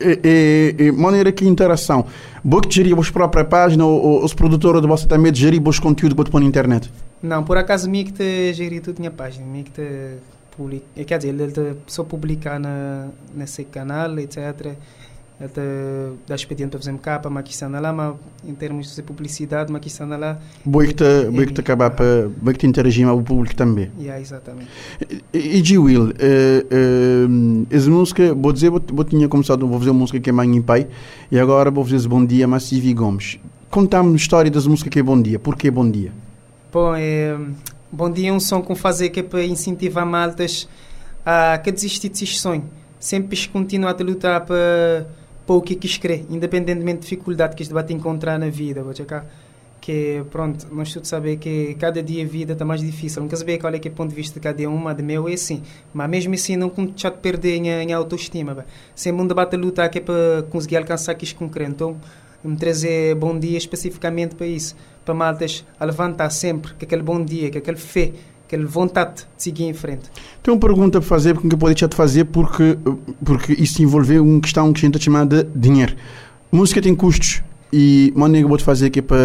E, 0.00 0.74
e, 0.78 0.84
e 0.84 0.92
maneira 0.92 1.32
que 1.32 1.44
interação. 1.44 2.06
Vou 2.44 2.60
que 2.60 2.72
gerir 2.72 2.92
a 2.92 2.96
vossa 2.96 3.12
própria 3.12 3.44
página 3.44 3.84
ou, 3.84 4.00
ou 4.00 4.24
os 4.24 4.32
produtores 4.32 4.80
de 4.80 4.86
você 4.86 5.06
também 5.08 5.34
gerir 5.34 5.60
os 5.66 5.80
conteúdos 5.80 6.24
que 6.24 6.30
pôr 6.30 6.40
na 6.40 6.46
internet? 6.46 6.90
Não, 7.20 7.42
por 7.42 7.58
acaso, 7.58 7.90
me 7.90 8.04
que 8.04 8.12
te 8.12 8.52
gerir 8.52 8.80
tudo 8.80 9.00
minha 9.00 9.10
página, 9.10 9.44
me 9.44 9.64
que 9.64 9.72
te 9.72 10.18
publica, 10.56 10.84
quer 11.04 11.18
dizer, 11.18 11.28
ele 11.28 11.76
só 11.88 12.04
publicar 12.04 12.60
na, 12.60 13.08
nesse 13.34 13.64
canal, 13.64 14.16
etc. 14.18 14.76
Te 15.38 15.60
dá 16.26 16.34
expediente 16.34 16.70
para 16.70 16.80
fazer 16.80 16.98
capa, 16.98 17.30
está 17.46 17.68
lá, 17.68 17.92
mas 17.92 18.16
em 18.44 18.54
termos 18.54 18.96
de 18.96 19.02
publicidade, 19.02 19.72
está 19.86 20.04
lá. 20.04 20.36
Vou 20.66 20.82
que 20.82 20.94
te, 20.94 21.04
vou 21.30 21.46
que 21.46 21.52
te 21.52 21.60
acabar 21.60 21.90
para, 21.90 22.28
vou 22.42 22.52
que 22.52 22.58
te 22.58 22.66
interagir 22.66 23.06
com 23.06 23.14
o 23.14 23.22
público 23.22 23.54
também. 23.54 23.88
Yeah, 23.96 24.20
exatamente. 24.20 24.68
E, 25.32 25.58
e 25.58 25.78
Will, 25.78 26.06
uh, 26.06 26.10
uh, 26.10 27.66
essa 27.70 27.88
música, 27.88 28.34
vou 28.34 28.52
dizer, 28.52 28.68
vou, 28.68 28.82
vou 28.92 29.04
tinha 29.04 29.28
começado, 29.28 29.64
vou 29.64 29.78
fazer 29.78 29.90
uma 29.90 30.00
música 30.00 30.18
que 30.18 30.28
é 30.28 30.32
Mãe 30.32 30.56
e 30.56 30.60
Pai, 30.60 30.88
e 31.30 31.38
agora 31.38 31.70
vou 31.70 31.84
fazer 31.84 32.08
Bom 32.08 32.26
Dia, 32.26 32.48
mas 32.48 32.64
Civi 32.64 32.92
Gomes. 32.92 33.38
Conta-me 33.70 34.14
a 34.14 34.16
história 34.16 34.50
dessa 34.50 34.68
música 34.68 34.90
que 34.90 34.98
é 34.98 35.02
Bom 35.04 35.22
Dia, 35.22 35.38
porquê 35.38 35.70
Bom 35.70 35.88
Dia? 35.88 36.12
Bom, 36.72 36.96
é, 36.96 37.38
Bom 37.92 38.10
Dia 38.10 38.30
é 38.30 38.32
um 38.32 38.40
som 38.40 38.60
que 38.60 38.74
fazer 38.74 39.10
que 39.10 39.20
é 39.20 39.22
para 39.22 39.44
incentivar 39.44 40.04
maltas 40.04 40.68
a 41.24 41.58
que 41.58 41.70
desistir 41.70 42.08
de 42.08 42.26
sonho. 42.26 42.64
Sempre 42.98 43.46
continuar 43.46 43.94
a 43.96 44.02
lutar 44.02 44.44
para 44.44 45.06
para 45.48 45.56
o 45.56 45.62
que 45.62 45.74
quis 45.74 45.96
crer, 45.96 46.26
independentemente 46.28 46.98
da 46.98 47.04
dificuldade 47.04 47.56
que 47.56 47.62
este 47.62 47.72
vai 47.72 47.86
encontrar 47.88 48.38
na 48.38 48.50
vida, 48.50 48.82
vou 48.82 48.92
cá 49.06 49.24
que 49.80 50.22
pronto, 50.30 50.66
nós 50.70 50.92
todos 50.92 51.08
sabemos 51.08 51.40
que 51.40 51.74
cada 51.76 52.02
dia 52.02 52.22
a 52.22 52.26
vida 52.26 52.52
está 52.52 52.62
mais 52.62 52.82
difícil. 52.82 53.22
Nunca 53.22 53.36
saber 53.36 53.56
qual 53.56 53.72
é 53.72 53.78
que 53.78 53.88
é 53.88 53.90
o 53.90 53.94
ponto 53.94 54.10
de 54.10 54.16
vista 54.16 54.34
de 54.34 54.40
cada 54.40 54.68
um, 54.68 54.76
mas 54.76 54.94
de 54.94 55.02
meu 55.02 55.26
é 55.26 55.32
assim. 55.32 55.62
Mas 55.94 56.10
mesmo 56.10 56.34
assim, 56.34 56.56
não 56.56 56.70
já 56.94 57.10
te 57.10 57.18
perder 57.20 57.56
em, 57.56 57.92
autoestima. 57.94 58.54
Bah. 58.54 58.66
Sempre 58.94 59.22
um 59.22 59.26
debate 59.26 59.56
a 59.56 59.58
lutar 59.58 59.88
que 59.88 59.96
é 59.96 60.00
para 60.02 60.42
conseguir 60.50 60.76
alcançar 60.76 61.14
que 61.14 61.24
quero. 61.34 61.70
Então, 61.70 61.96
me 62.44 62.54
trazer 62.56 63.14
bom 63.14 63.38
dia 63.38 63.56
especificamente 63.56 64.34
para 64.34 64.46
isso. 64.46 64.76
Para 65.06 65.14
maltas 65.14 65.64
a 65.80 65.86
levantar 65.86 66.28
sempre 66.28 66.74
com 66.74 66.84
aquele 66.84 67.02
bom 67.02 67.24
dia, 67.24 67.50
com 67.50 67.56
aquele 67.56 67.78
fé, 67.78 68.12
aquela 68.48 68.66
vontade 68.66 69.26
de 69.36 69.42
seguir 69.42 69.64
em 69.64 69.74
frente. 69.74 70.10
Tenho 70.42 70.56
uma 70.56 70.60
pergunta 70.60 70.98
para 70.98 71.06
fazer, 71.06 71.34
porque 71.34 71.54
eu 71.54 71.58
pode 71.58 71.74
te 71.74 71.94
fazer, 71.94 72.24
porque, 72.24 72.78
porque 73.22 73.52
isso 73.52 73.82
envolve 73.82 74.18
uma 74.18 74.40
questão 74.40 74.72
que 74.72 74.80
a 74.80 74.88
gente 74.88 74.98
chama 74.98 75.26
de 75.26 75.44
dinheiro. 75.54 75.94
Música 76.50 76.80
tem 76.80 76.94
custos 76.94 77.42
e 77.70 78.10
maneira 78.16 78.48
vou 78.48 78.58
fazer 78.58 78.86
aqui 78.86 79.02
para 79.02 79.18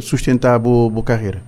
sustentar 0.00 0.54
a 0.54 0.58
boa, 0.58 0.88
boa 0.88 1.04
carreira? 1.04 1.42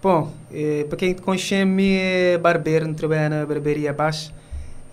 Bom, 0.00 0.32
eh, 0.52 0.86
para 0.88 0.96
quem 0.96 1.12
te 1.12 1.20
conhece, 1.20 1.64
me 1.64 1.96
é 1.96 2.38
barbeiro, 2.38 2.94
trabalho 2.94 3.28
na 3.28 3.44
barbearia 3.44 3.92
baixa. 3.92 4.32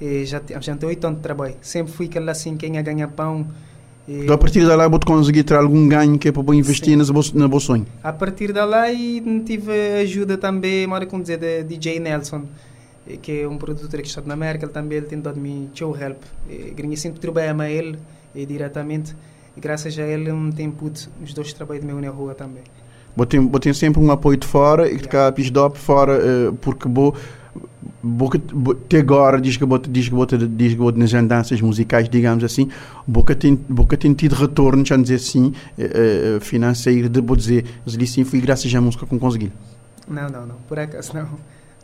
E 0.02 0.26
já, 0.26 0.42
já 0.60 0.76
tenho 0.76 0.90
oito 0.90 1.06
anos 1.06 1.20
de 1.20 1.24
trabalho. 1.24 1.56
Sempre 1.62 1.94
fui 1.94 2.08
aquele 2.08 2.30
assim, 2.30 2.58
quem 2.58 2.78
a 2.78 2.82
ganhar 2.82 3.08
pão. 3.10 3.48
E... 4.08 4.24
Então, 4.24 4.36
a 4.36 4.38
partir 4.38 4.62
de 4.62 4.66
lá, 4.68 4.88
vou 4.88 5.00
conseguir 5.00 5.44
ter 5.44 5.56
algum 5.56 5.88
ganho 5.88 6.18
que 6.18 6.30
é 6.30 6.32
para 6.32 6.56
investir 6.56 6.98
Sim. 7.06 7.14
na 7.38 7.48
boa 7.48 7.60
sonho? 7.60 7.86
A 8.02 8.14
partir 8.14 8.54
de 8.54 8.64
lá, 8.64 8.92
e 8.92 9.22
tive 9.46 9.72
ajuda 10.02 10.38
também, 10.38 10.88
mora 10.88 11.06
com 11.06 11.20
dizer, 11.20 11.38
de 11.38 11.64
DJ 11.64 12.00
Nelson, 12.00 12.46
que 13.22 13.42
é 13.42 13.48
um 13.48 13.58
produtor 13.58 14.02
que 14.02 14.08
está 14.08 14.22
na 14.22 14.34
América. 14.34 14.66
Ele 14.66 14.74
também 14.74 14.98
ele 14.98 15.08
tem 15.08 15.20
dado-me 15.20 15.70
show 15.74 15.96
help. 15.96 16.22
E, 16.50 16.98
sempre 16.98 17.20
trabalho 17.20 17.56
com 17.56 17.64
ele 17.64 18.00
diretamente. 18.34 19.16
E 19.56 19.60
graças 19.60 19.98
a 19.98 20.04
ele 20.04 20.32
não 20.32 20.52
tem 20.52 20.70
pude 20.70 21.10
os 21.22 21.34
dois 21.34 21.52
trabalhos 21.52 21.84
meu 21.84 22.00
na 22.00 22.10
rua 22.10 22.36
também. 22.36 22.64
Botem, 23.16 23.44
botem 23.44 23.74
sempre 23.74 24.00
um 24.00 24.12
apoio 24.12 24.38
de 24.38 24.46
fora 24.46 24.88
e 24.88 25.00
que 25.00 25.08
cá 25.08 25.32
pisdop 25.32 25.76
fora 25.76 26.20
uh, 26.20 26.54
porque 26.58 26.88
bo 26.88 27.16
boca 28.08 28.42
até 28.86 29.00
agora 29.00 29.40
diz 29.40 29.58
que 29.58 29.66
bota 29.66 29.90
diz 29.90 30.10
que 30.10 30.16
bota 30.16 30.38
diz 30.38 30.74
que 30.74 30.80
bota 30.80 30.98
nas 30.98 31.14
andanças 31.14 31.62
musicais 31.62 32.10
digamos 32.10 32.44
assim 32.44 32.70
boca 33.06 33.36
tem 33.36 33.56
boca 33.56 33.98
tem 33.98 34.14
tido 34.14 34.34
retorno 34.34 34.86
já 34.86 34.96
dizer 34.98 35.16
assim 35.16 35.54
uh, 35.78 36.40
financeiro 36.40 37.10
de 37.10 37.22
vou 37.22 37.36
dizer 37.36 37.66
mas 37.86 38.10
sim 38.10 38.24
foi 38.24 38.40
graças 38.40 38.74
à 38.74 38.82
música 38.82 39.06
que 39.06 39.20
consegui 39.20 39.52
não 40.08 40.30
não 40.30 40.46
não 40.46 40.56
por 40.68 40.80
acaso 40.80 41.14
não 41.14 41.28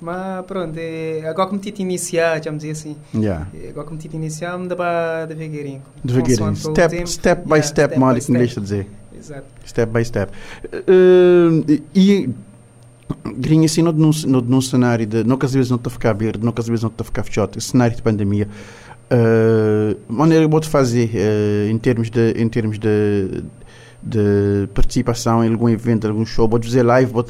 mas 0.04 0.46
pronto, 0.46 0.78
é, 0.78 1.26
agora 1.30 1.48
que 1.48 1.56
me 1.56 1.62
tive 1.62 1.82
iniciar, 1.82 2.42
vamos 2.42 2.62
dizer 2.64 2.72
assim. 2.72 2.98
Yeah. 3.16 3.48
É, 3.54 3.70
agora 3.70 3.88
que 3.88 3.94
me 3.94 4.00
tive 4.00 4.18
iniciar, 4.18 4.58
me 4.58 4.68
dá 4.68 5.26
devagarinho. 5.26 5.82
Devagarinho. 6.04 6.56
Step, 6.58 6.90
tempo, 6.90 7.08
step 7.08 7.44
by 7.44 7.52
yeah, 7.52 7.68
step, 7.68 7.98
mal 7.98 8.14
que 8.14 8.30
inglês 8.30 8.50
está 8.50 8.60
a 8.60 8.64
dizer. 8.64 8.88
Exato. 9.18 9.46
Step 9.66 9.94
by 9.94 10.04
step. 10.04 10.34
Uh, 10.74 11.82
e 11.96 12.30
grinha 13.38 13.66
assim, 13.66 13.82
no, 13.82 13.92
no, 13.92 14.42
no 14.42 14.62
cenário 14.62 15.06
de. 15.06 15.24
Que 15.24 15.46
às 15.46 15.54
vezes 15.54 15.70
não 15.70 15.78
está 15.78 15.90
a 15.90 15.92
ficar 15.94 16.14
verde, 16.14 16.40
que 16.40 16.60
às 16.60 16.68
vezes 16.68 16.84
não 16.84 16.90
está 16.90 17.02
a 17.02 17.06
ficar 17.06 17.24
fechado, 17.24 17.60
cenário 17.62 17.96
de 17.96 18.02
pandemia. 18.02 18.48
Uh, 19.12 20.00
maneira 20.12 20.46
que 20.46 20.52
vou 20.52 20.64
fazer 20.64 21.10
uh, 21.10 21.70
em 21.70 21.78
termos 21.78 22.10
de 22.10 22.32
em 22.32 22.48
termos 22.48 22.80
de 22.80 23.44
de 24.06 24.68
participação 24.74 25.44
em 25.46 25.52
algum 25.52 25.70
evento, 25.70 26.08
algum 26.08 26.26
show, 26.26 26.48
vou 26.48 26.62
fazer 26.62 26.84
live, 26.84 27.12
vou, 27.12 27.26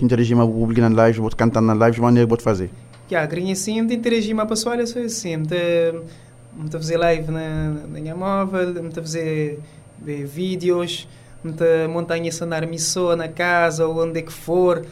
interagir 0.00 0.34
com 0.34 0.42
o 0.42 0.48
público 0.48 0.80
na 0.80 0.88
live, 0.88 1.20
vou 1.20 1.30
cantar 1.30 1.60
na 1.60 1.74
live, 1.74 1.96
de 1.96 2.00
maneira 2.00 2.26
que 2.26 2.30
vou 2.30 2.40
fazer. 2.40 2.70
Yeah, 3.10 3.28
grinha 3.28 3.54
sim, 3.54 3.84
de 3.84 3.94
interagir 3.94 4.34
com 4.34 4.40
o 4.40 4.46
pessoal, 4.46 4.76
é 4.76 4.86
só 4.86 4.98
assim, 5.00 5.42
de, 5.42 5.92
de 6.64 6.70
fazer 6.70 6.96
live 6.96 7.30
na, 7.30 7.68
na 7.68 8.00
minha 8.00 8.14
móvel, 8.14 8.72
de 8.72 8.94
fazer 8.94 9.60
de 9.98 10.24
vídeos, 10.24 11.06
de 11.44 11.88
montar 11.88 12.14
a 12.14 12.32
cenário 12.32 12.68
missão 12.68 13.16
na 13.16 13.28
casa 13.28 13.86
ou 13.86 14.02
onde 14.02 14.20
é 14.20 14.22
que 14.22 14.32
for, 14.32 14.84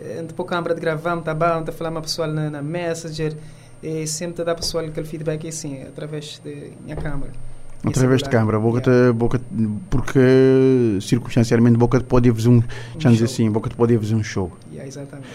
eh, 0.00 0.22
de 0.22 0.32
pôr 0.34 0.44
câmera 0.44 0.74
de 0.74 0.80
gravar, 0.80 1.16
tá 1.20 1.34
bom, 1.34 1.62
de 1.62 1.72
falar 1.72 1.90
com 1.90 1.98
a 1.98 2.02
pessoa 2.02 2.26
na, 2.26 2.50
na 2.50 2.62
Messenger, 2.62 3.36
e 3.82 4.06
sempre 4.06 4.44
dar 4.44 4.54
pessoal 4.54 4.84
aquele 4.84 5.06
feedback 5.06 5.46
assim, 5.46 5.82
através 5.82 6.40
da 6.44 6.50
minha 6.82 6.96
câmera. 6.96 7.32
Através 7.84 8.22
de 8.22 8.28
câmara, 8.28 8.58
boca 8.58 8.90
yeah. 8.90 9.12
boca 9.12 9.40
porque 9.88 10.98
circunstancialmente 11.00 11.76
boca 11.76 12.00
pode 12.00 12.32
fazer 12.32 12.48
um, 12.48 12.56
um 12.56 13.10
dizer 13.12 13.24
assim, 13.24 13.48
boca 13.50 13.70
pode 13.70 13.96
fazer 13.96 14.16
um 14.16 14.22
show. 14.22 14.50
Yeah, 14.70 14.88
exatamente. 14.88 15.28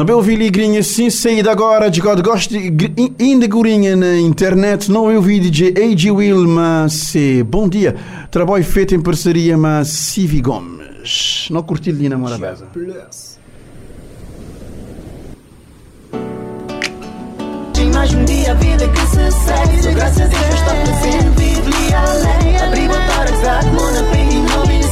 Não 0.00 0.06
bem 0.06 0.16
ouvi 0.16 0.34
ligrinha 0.34 0.82
sim, 0.82 1.10
saída 1.10 1.52
agora 1.52 1.90
de 1.90 2.00
God 2.00 2.22
gosto 2.22 2.54
ainda 3.20 3.46
gurinha 3.46 3.94
na 3.94 4.18
internet, 4.18 4.90
não 4.90 5.12
eu 5.12 5.20
vi 5.20 5.38
DJ 5.38 5.74
AG 5.76 6.10
Will, 6.10 6.48
mas 6.48 7.12
bom 7.44 7.68
dia. 7.68 7.94
Trabalho 8.30 8.64
feito 8.64 8.94
em 8.94 9.00
parceria 9.02 9.58
com 9.58 9.84
Civi 9.84 10.40
Gomes. 10.40 11.48
Não 11.50 11.62
curti 11.62 11.90
ali 11.90 12.08
na 12.08 12.16
Morabeza. 12.16 12.66
mais 17.92 18.14
um 18.14 18.24
dia 18.24 18.52
a 18.52 18.54
vida 18.54 18.88
que 18.88 19.00
se 19.00 19.30
segue 19.32 19.82
Só 19.82 19.92
graças 19.92 20.22
a 20.22 20.26
Deus 20.28 20.54
está 20.54 20.74
presente, 20.76 21.28
vivo 21.36 21.68
e 21.68 21.92
além 21.92 22.56
Abrir 22.56 22.90
a 22.90 23.62
mão 23.66 23.92
na 23.92 24.02
e 24.16 24.38
não 24.48 24.64
vim 24.64 24.82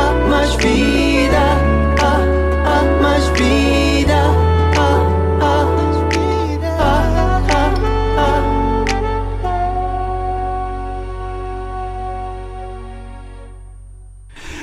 ah, 0.00 0.14
mais 0.28 0.54
vida 0.56 1.09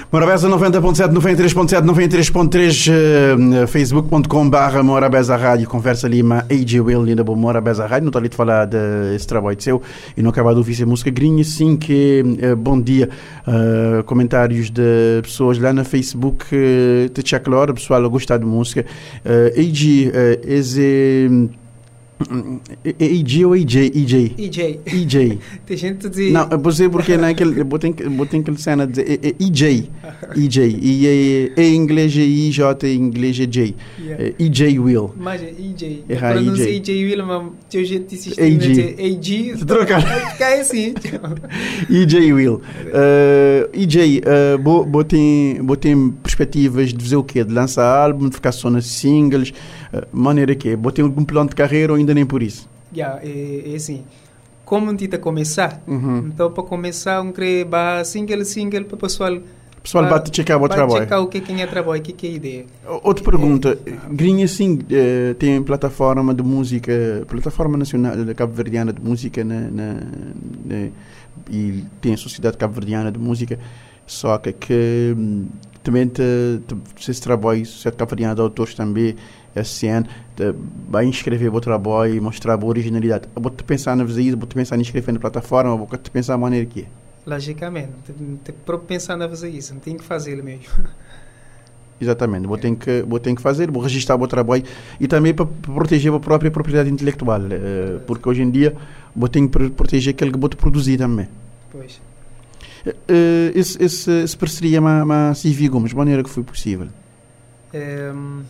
Morabeza 0.09 0.47
90.7, 0.47 1.11
93.7, 1.11 1.81
93.3, 1.85 3.63
uh, 3.63 3.67
facebook.com 3.67 4.49
barra 4.49 4.81
Morabeza 4.81 5.35
Rádio, 5.35 5.67
conversa 5.67 6.07
Lima, 6.07 6.45
AJ 6.49 6.79
Will, 6.79 7.03
linda 7.03 7.25
boa 7.25 7.37
Morabeza 7.37 7.85
Rádio, 7.85 8.03
não 8.03 8.07
estou 8.07 8.19
ali 8.21 8.29
de 8.29 8.35
falar 8.37 8.63
desse 8.67 9.27
trabalho 9.27 9.61
seu 9.61 9.81
e 10.15 10.21
não 10.21 10.29
acaba 10.29 10.51
de 10.53 10.59
ouvir 10.59 10.81
a 10.81 10.85
música. 10.85 11.11
Grinha, 11.11 11.43
sim 11.43 11.75
que 11.75 12.23
uh, 12.23 12.55
bom 12.55 12.79
dia, 12.79 13.09
uh, 13.45 14.01
comentários 14.05 14.69
de 14.69 15.19
pessoas 15.23 15.59
lá 15.59 15.73
no 15.73 15.83
Facebook, 15.83 16.45
uh, 16.55 17.09
te 17.09 17.37
claro, 17.39 17.73
pessoal 17.73 18.09
gostar 18.09 18.37
de 18.37 18.45
música, 18.45 18.85
uh, 19.25 19.59
AJ, 19.59 20.07
uh, 20.07 20.11
esse 20.47 21.49
EJ 22.99 23.45
ou 23.45 23.55
EJ? 23.55 23.91
EJ. 23.93 24.35
EJ. 24.37 24.79
EJ. 24.85 25.39
Tem 25.65 25.77
gente 25.77 26.09
de. 26.09 26.31
Não, 26.31 26.49
eu 26.49 26.71
sei 26.71 26.89
porque 26.89 27.15
naquele. 27.15 27.61
Eu 27.61 27.65
botei 27.65 27.91
aquele 27.91 28.57
cena 28.57 28.87
de 28.87 29.01
EJ. 29.39 29.89
EJ. 30.35 30.57
E 30.81 31.51
em 31.55 31.75
inglês 31.75 32.17
é 32.17 32.21
IJ, 32.21 32.61
em 32.83 32.95
inglês 32.95 33.39
é 33.39 33.45
J. 33.45 33.75
EJ 34.39 34.79
Will. 34.79 35.13
Mas 35.15 35.41
EJ. 35.41 36.03
Errar 36.09 36.37
EJ. 36.37 36.59
EJ 36.77 36.89
Will, 36.89 37.25
mas 37.25 37.51
teu 37.69 37.85
jeito 37.85 38.09
de 38.09 38.15
assistir. 38.15 38.41
EJ. 38.41 38.95
EJ. 38.97 39.65
Trocar. 39.65 40.37
Cai 40.37 40.61
assim. 40.61 40.93
EJ 41.89 42.33
Will. 42.33 42.61
EJ, 43.73 44.21
botei 44.59 45.95
perspectivas 46.23 46.93
de 46.93 47.03
fazer 47.03 47.15
o 47.15 47.23
quê? 47.23 47.43
De 47.43 47.53
lançar 47.53 47.85
álbum, 47.85 48.27
de 48.29 48.35
ficar 48.35 48.51
só 48.51 48.69
nas 48.69 48.85
singles. 48.85 49.53
Maneira 50.11 50.55
que 50.55 50.75
Botei 50.75 51.03
algum 51.03 51.23
plano 51.23 51.49
de 51.49 51.55
carreira 51.55 51.93
ou 51.93 51.97
ainda 51.97 52.13
nem 52.13 52.25
por 52.25 52.43
isso? 52.43 52.67
Yeah, 52.95 53.19
é, 53.23 53.71
é 53.71 53.75
assim. 53.75 54.03
Como 54.65 54.91
a 54.91 55.19
começar, 55.19 55.81
uhum. 55.87 56.27
então 56.27 56.51
para 56.51 56.63
começar, 56.63 57.21
um 57.21 57.31
querer 57.31 57.65
single, 58.03 58.43
single 58.43 58.83
para 58.83 58.95
o 58.95 58.97
pessoal 58.97 59.39
pessoal 59.87 60.05
uh, 60.05 60.09
bate 60.09 60.35
checar 60.35 60.61
o 60.61 60.67
trabalho. 60.67 61.01
checar 61.01 61.21
o 61.21 61.27
que, 61.27 61.39
quem 61.39 61.61
é 61.61 61.67
trabalho, 61.67 62.01
o 62.01 62.03
que, 62.03 62.11
que 62.11 62.27
é 62.27 62.31
ideia. 62.31 62.65
Outra 63.03 63.23
pergunta. 63.23 63.79
É, 63.85 63.93
Grinha, 64.11 64.47
sim, 64.47 64.75
uh, 64.75 65.33
tem 65.35 65.61
plataforma 65.63 66.33
de 66.33 66.43
música, 66.43 67.25
plataforma 67.27 67.77
nacional 67.77 68.15
da 68.23 68.33
Cabo 68.33 68.53
Verdeana 68.53 68.91
de 68.91 69.01
música 69.01 69.43
na, 69.43 69.61
na, 69.61 69.93
na, 70.65 70.89
e 71.49 71.83
tem 72.01 72.13
a 72.13 72.17
Sociedade 72.17 72.57
Cabo 72.57 72.73
Verdeana 72.73 73.11
de 73.11 73.19
Música, 73.19 73.57
só 74.05 74.37
que, 74.37 74.51
que 74.53 75.15
hum, 75.17 75.47
também 75.87 76.05
te, 76.05 76.21
te, 76.67 77.09
esse 77.09 77.21
trabalho, 77.21 77.65
Sociedade 77.65 77.95
Cabo 77.95 78.09
Verdeana 78.09 78.35
de 78.35 78.41
Autores 78.41 78.73
também, 78.73 79.15
esse 79.55 79.87
ano 79.87 80.05
vai 80.89 81.05
inscrever 81.05 81.53
o 81.53 81.61
trabalho 81.61 82.13
e 82.13 82.19
mostrar 82.19 82.61
a 82.61 82.65
originalidade. 82.65 83.27
Vou 83.33 83.49
te 83.49 83.63
pensar 83.63 83.95
na 83.95 84.03
isso, 84.03 84.37
vou 84.37 84.45
te 84.45 84.53
pensar 84.53 84.75
em 84.75 84.81
inscrever 84.81 85.13
na 85.13 85.19
plataforma, 85.19 85.77
vou 85.77 85.87
te 85.87 86.11
pensar 86.11 86.33
a 86.33 86.37
maneira 86.37 86.65
que 86.65 86.81
é. 86.81 86.85
Logicamente, 87.25 87.91
tem 88.43 88.55
que 88.55 88.77
pensar 88.85 89.15
na 89.15 89.29
fazer 89.29 89.49
isso, 89.49 89.73
não 89.73 89.79
tem 89.79 89.95
que 89.95 90.03
fazer 90.03 90.43
mesmo. 90.43 90.67
Exatamente, 91.99 92.45
vou 92.45 92.57
ter 92.57 92.75
que 92.75 93.01
vou 93.07 93.19
ter 93.19 93.33
que 93.33 93.41
fazer, 93.41 93.71
vou 93.71 93.81
registrar 93.81 94.15
o 94.15 94.19
meu 94.19 94.27
trabalho 94.27 94.63
e 94.99 95.07
também 95.07 95.33
para 95.33 95.45
proteger 95.45 96.13
a 96.13 96.19
própria 96.19 96.51
propriedade 96.51 96.89
intelectual, 96.89 97.39
uh, 97.39 97.99
porque 98.05 98.27
hoje 98.29 98.43
em 98.43 98.51
dia 98.51 98.75
vou 99.15 99.27
ter 99.27 99.41
que 99.47 99.69
proteger 99.69 100.13
aquele 100.13 100.31
que 100.31 100.37
vou 100.37 100.49
produzir 100.49 100.97
também. 100.97 101.27
Pois. 101.71 101.99
Uh, 102.87 103.51
esse, 103.57 103.81
esse, 103.83 104.11
esse 104.23 104.37
parceria 104.37 104.81
com 104.81 105.11
a 105.11 105.33
Civi 105.33 105.67
Gomes, 105.67 105.89
de 105.91 105.95
maneira 105.95 106.23
que 106.23 106.29
foi 106.29 106.43
possível? 106.43 106.87
Um, 107.73 108.43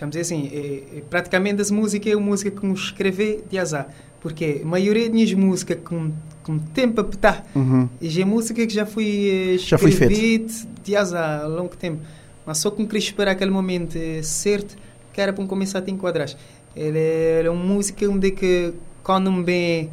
Vamos 0.00 0.16
dizer 0.16 0.22
assim, 0.22 0.50
é, 0.52 0.98
é, 0.98 1.00
praticamente 1.08 1.62
as 1.62 1.70
músicas 1.70 2.12
é 2.12 2.16
uma 2.16 2.26
música 2.26 2.50
que 2.50 2.66
me 2.66 2.74
escrever 2.74 3.44
de 3.48 3.58
azar. 3.58 3.88
Porque 4.20 4.60
a 4.62 4.66
maioria 4.66 5.08
das 5.08 5.32
músicas 5.34 5.78
com, 5.84 6.10
com 6.42 6.58
tempo 6.58 7.00
a 7.00 7.04
petar, 7.04 7.44
Uhum. 7.54 7.88
e 8.00 8.20
é 8.20 8.24
música 8.24 8.66
que 8.66 8.72
já 8.74 8.84
fui 8.86 9.56
Já 9.58 9.78
foi 9.78 9.90
escrever 9.90 10.46
de 10.82 10.96
azar 10.96 11.42
há 11.42 11.46
longo 11.46 11.76
tempo. 11.76 12.00
Mas 12.44 12.58
só 12.58 12.70
que 12.70 12.84
queria 12.86 12.98
esperar 12.98 13.32
aquele 13.32 13.50
momento 13.50 13.96
eh, 13.96 14.20
certo 14.22 14.76
que 15.12 15.20
era 15.20 15.32
para 15.32 15.46
começar 15.46 15.78
a 15.78 15.82
te 15.82 15.90
enquadrar. 15.90 16.28
Ele 16.76 16.98
é, 16.98 17.36
ele 17.38 17.48
é 17.48 17.50
uma 17.50 17.64
música 17.64 18.08
onde 18.08 18.30
que 18.32 18.74
quando 19.02 19.30
me 19.30 19.42
bem 19.44 19.90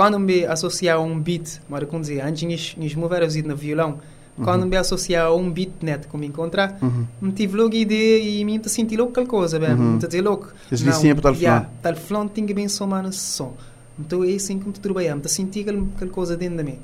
quando 0.00 0.18
me 0.18 0.46
associar 0.46 0.96
a 0.96 1.00
um 1.00 1.18
beat, 1.20 1.60
mas 1.68 1.84
como 1.84 2.00
dizer, 2.00 2.20
antes 2.22 2.74
nós 2.78 2.94
mover 2.94 3.22
no 3.46 3.54
violão, 3.54 3.98
quando 4.42 4.64
me 4.64 4.76
associar 4.76 5.26
a 5.26 5.34
um 5.34 5.50
beat 5.50 5.72
net 5.82 6.06
como 6.08 6.24
encontrar, 6.24 6.78
Uhum. 6.80 7.04
me 7.20 7.32
tive 7.32 7.54
logo 7.56 7.74
ideia 7.74 8.18
e 8.40 8.42
me 8.44 8.58
senti 8.66 8.96
logo 8.96 9.10
aquela 9.10 9.26
coisa, 9.26 9.58
bem, 9.58 9.72
Uhum. 9.74 9.92
me 9.92 9.98
dizer 9.98 10.22
logo, 10.22 10.46
Esse 10.72 10.84
licinha 10.84 11.14
para 11.14 11.22
tal 11.24 11.34
fulano. 11.34 11.66
tal 11.82 12.28
tem 12.30 12.46
que 12.46 12.54
bem 12.54 12.66
somar 12.66 13.02
nesse 13.02 13.18
som. 13.18 13.52
Então 13.98 14.24
é 14.24 14.32
assim 14.32 14.58
que 14.58 14.66
me 14.66 14.72
trabalhar, 14.72 15.16
me 15.16 15.28
senti 15.28 15.60
aquela, 15.60 15.82
coisa 16.10 16.34
dentro 16.36 16.56
de 16.56 16.64
mim. 16.64 16.78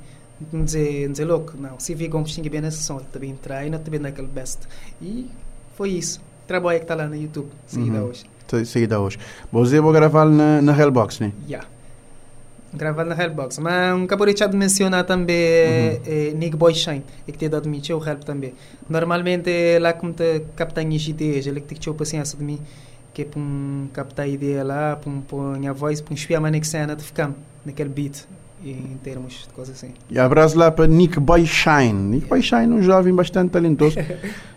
Dizer, 0.52 1.08
dizer 1.08 1.24
logo, 1.24 1.52
não, 1.58 1.80
se 1.80 1.94
vi 1.94 2.10
como 2.10 2.26
tinha 2.26 2.50
bem 2.50 2.60
nesse 2.60 2.82
som, 2.82 2.98
também 3.10 3.34
treina, 3.36 3.78
também 3.78 3.98
naquele 3.98 4.26
best. 4.28 4.58
E 5.00 5.26
foi 5.74 5.88
isso. 5.92 6.20
Trabalho 6.46 6.78
que 6.78 6.84
está 6.84 6.94
lá 6.94 7.06
no 7.06 7.16
YouTube, 7.16 7.48
seguida 7.66 8.02
Uhum. 8.02 8.10
hoje. 8.10 8.24
Saída 8.66 9.00
hoje. 9.00 9.18
Você 9.50 9.80
vou 9.80 9.92
gravar 9.92 10.26
na, 10.26 10.60
na 10.60 10.78
Hellbox, 10.78 11.18
né? 11.20 11.32
Yeah. 11.48 11.66
Gravado 12.76 13.08
na 13.08 13.20
Hellbox. 13.20 13.58
Mas 13.58 13.94
um 13.96 14.04
acabou 14.04 14.26
de 14.26 14.56
mencionar 14.56 15.04
também 15.04 15.36
Uhum. 15.36 16.00
eh, 16.06 16.32
Nick 16.36 16.56
Boy 16.56 16.74
Shine, 16.74 17.02
e 17.26 17.32
que 17.32 17.38
te 17.38 17.48
dado 17.48 17.68
me 17.68 17.78
o 17.78 18.08
help 18.08 18.22
também. 18.24 18.54
Normalmente 18.88 19.50
é 19.50 19.78
lá 19.80 19.92
como 19.92 20.12
te 20.12 20.42
captar 20.54 20.84
minhas 20.84 21.06
ideias, 21.06 21.46
ele 21.46 21.60
que 21.60 21.74
te 21.74 21.90
paciência 21.92 22.38
de 22.38 22.44
mim, 22.44 22.60
que 23.12 23.22
é 23.22 23.24
para 23.24 23.40
um 23.40 23.88
captar 23.92 24.26
a 24.26 24.28
ideia 24.28 24.62
lá, 24.62 24.96
para 24.96 25.10
um 25.10 25.20
pôr 25.20 25.56
a 25.66 25.72
voz, 25.72 26.00
para 26.00 26.12
um 26.12 26.14
espiar 26.14 26.44
a 26.44 26.60
que 26.60 26.66
cena 26.66 26.94
de 26.94 27.02
ficar 27.02 27.32
naquele 27.64 27.88
beat, 27.88 28.24
em 28.64 28.96
termos 29.02 29.44
de 29.46 29.54
coisas 29.54 29.76
assim. 29.76 29.92
E 30.10 30.18
abraço 30.18 30.58
lá 30.58 30.70
para 30.70 30.86
Nick 30.86 31.20
Boy 31.20 31.46
Shine. 31.46 31.92
Nick 31.92 32.26
Boy 32.26 32.42
Shine, 32.42 32.68
um 32.72 32.82
jovem 32.82 33.14
bastante 33.14 33.50
talentoso. 33.50 33.96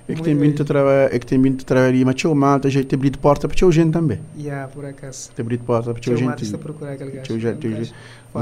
É 0.09 0.15
que 0.15 0.23
tem 0.23 0.35
vindo 0.35 0.59
a 0.59 0.65
trabalhar, 0.65 1.13
é 1.13 1.19
que 1.19 1.25
tem 1.27 1.39
vindo 1.39 1.61
a 1.61 1.63
trabalhar 1.63 1.93
e 1.93 2.03
mas 2.03 2.25
o 2.25 2.33
malta 2.33 2.67
já 2.67 2.83
tem 2.83 2.97
abrido 2.97 3.19
porta 3.19 3.47
para 3.47 3.63
o 3.63 3.71
gente 3.71 3.91
também. 3.91 4.19
Yeah, 4.35 4.67
por 4.67 4.83
acaso. 4.83 5.29
Tem 5.35 5.43
abrido 5.43 5.63
porta 5.63 5.93
para 5.93 6.09
uma 6.09 6.17
gente. 6.17 6.29
artista 6.29 6.55
a 6.55 6.59
procurar 6.59 6.93
aquele 6.93 7.11
gajo. 7.11 7.27
Teu 7.27 7.39
Um 7.51 7.55
teu 7.57 7.71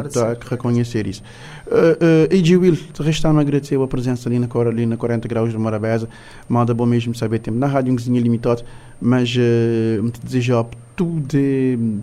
Está 0.08 0.32
a 0.32 0.38
reconhecer 0.50 1.06
isso. 1.08 1.22
Uh, 1.68 2.34
uh, 2.34 2.40
AG 2.40 2.56
Will, 2.56 2.78
restando 3.04 3.40
a 3.40 3.42
agradecer 3.42 3.78
a 3.78 3.86
presença 3.86 4.30
ali 4.30 4.40
na, 4.40 4.48
cor- 4.48 4.68
ali 4.68 4.86
na 4.86 4.96
40 4.96 5.28
graus 5.28 5.52
de 5.52 5.58
Morabeza. 5.58 6.08
Manda 6.48 6.74
bom 6.74 6.86
mesmo 6.86 7.14
saber 7.14 7.40
tempo 7.40 7.58
na 7.58 7.68
rádio, 7.68 7.92
um 7.92 7.96
limitado, 8.22 8.64
mas 9.02 9.36
uh, 9.36 10.02
me 10.02 10.12
desejar 10.24 10.66
tudo, 10.98 11.38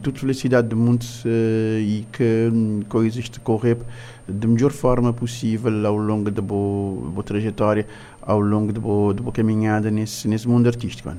tudo 0.00 0.20
felicidade 0.20 0.68
do 0.68 0.76
mundo 0.76 1.02
uh, 1.02 1.78
e 1.80 2.06
que 2.12 2.48
hum, 2.50 2.82
coisas 2.88 3.28
correr 3.42 3.76
da 4.26 4.46
melhor 4.46 4.70
forma 4.70 5.12
possível 5.12 5.86
ao 5.86 5.96
longo 5.96 6.30
da 6.30 6.40
boa, 6.40 7.10
boa 7.10 7.24
trajetória, 7.24 7.86
ao 8.22 8.40
longo 8.40 8.72
da 8.72 8.80
boa, 8.80 9.12
da 9.12 9.20
boa 9.20 9.32
caminhada 9.32 9.90
nesse, 9.90 10.28
nesse 10.28 10.46
mundo 10.48 10.68
artístico. 10.68 11.12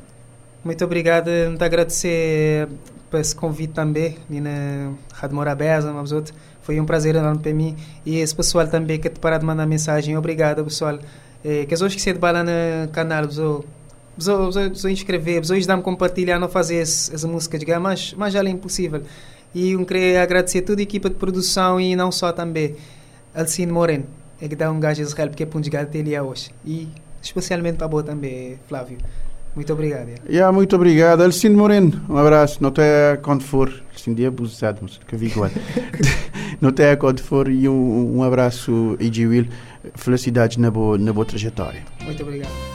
Muito 0.63 0.85
obrigado, 0.85 1.29
muito 1.49 1.61
agradecer 1.61 2.69
por 3.11 3.19
esse 3.19 3.35
convite 3.35 3.73
também, 3.73 4.17
ali 4.29 4.39
na 4.39 4.93
Rádio 5.13 5.35
Morabeza, 5.35 5.91
mas 5.93 6.11
outro. 6.13 6.33
Foi 6.61 6.79
um 6.79 6.85
prazer 6.85 7.13
enorme 7.15 7.41
para 7.41 7.53
mim. 7.53 7.75
E 8.03 8.17
esse 8.17 8.33
pessoal 8.33 8.65
também 8.67 8.99
que 8.99 9.09
te 9.09 9.19
parar 9.19 9.37
de 9.37 9.45
mandar 9.45 9.67
mensagem, 9.67 10.17
obrigado 10.17 10.63
pessoal. 10.63 10.97
Eh, 11.43 11.65
que 11.65 11.75
hoje 11.75 11.95
que 11.95 12.01
se 12.01 12.11
de 12.11 12.17
bala 12.17 12.43
no 12.43 12.89
canal, 12.91 13.27
vos 14.17 14.85
inscrever, 14.85 15.41
vos 15.41 15.65
dar-me 15.65 15.83
compartilhar, 15.83 16.39
não 16.39 16.49
fazer 16.49 16.77
essa 16.77 17.27
música 17.27 17.57
de 17.57 17.65
gama, 17.65 17.89
mas, 17.89 18.13
mas 18.17 18.33
já 18.33 18.43
é 18.43 18.49
impossível. 18.49 19.01
E 19.53 19.71
eu 19.71 19.85
queria 19.85 20.21
agradecer 20.21 20.59
a 20.59 20.61
toda 20.61 20.81
a 20.81 20.83
equipa 20.83 21.09
de 21.09 21.15
produção 21.15 21.79
e 21.79 21.95
não 21.95 22.11
só 22.11 22.31
também 22.31 22.75
Alcine 23.33 23.71
Moreno, 23.71 24.05
é 24.41 24.47
que 24.47 24.55
dá 24.55 24.71
um 24.71 24.79
gajo 24.79 25.01
esse 25.01 25.19
help 25.19 25.33
que 25.33 25.43
é 25.43 25.45
para 25.45 25.57
um 25.57 25.61
desgaste 25.61 25.91
dele 25.91 26.19
hoje. 26.19 26.51
E 26.65 26.89
especialmente 27.21 27.77
para 27.77 27.85
a 27.85 27.89
boa 27.89 28.03
também, 28.03 28.59
Flávio. 28.67 28.97
Muito 29.55 29.71
obrigado. 29.71 30.09
yeah. 30.09 30.23
Yeah, 30.29 30.51
muito 30.51 30.75
obrigado. 30.75 31.23
Alcindo 31.23 31.57
Moreno, 31.57 32.01
um 32.09 32.17
abraço. 32.17 32.61
Não 32.61 32.69
até 32.69 33.17
quando 33.21 33.43
for. 33.43 33.71
Alcindo 33.93 34.21
é 34.21 34.25
abusado, 34.25 34.79
mas 34.81 34.97
que 34.97 35.15
vi 35.15 35.27
igual. 35.27 35.49
Não 36.59 36.69
até 36.69 36.95
quando 36.95 37.21
for. 37.21 37.49
E 37.49 37.67
um, 37.67 38.17
um 38.17 38.23
abraço, 38.23 38.97
AG 38.99 39.25
Will. 39.25 39.47
Felicidades 39.95 40.57
na 40.57 40.69
boa, 40.69 40.97
na 40.97 41.13
boa 41.13 41.25
trajetória. 41.25 41.83
Muito 42.03 42.21
obrigado. 42.21 42.74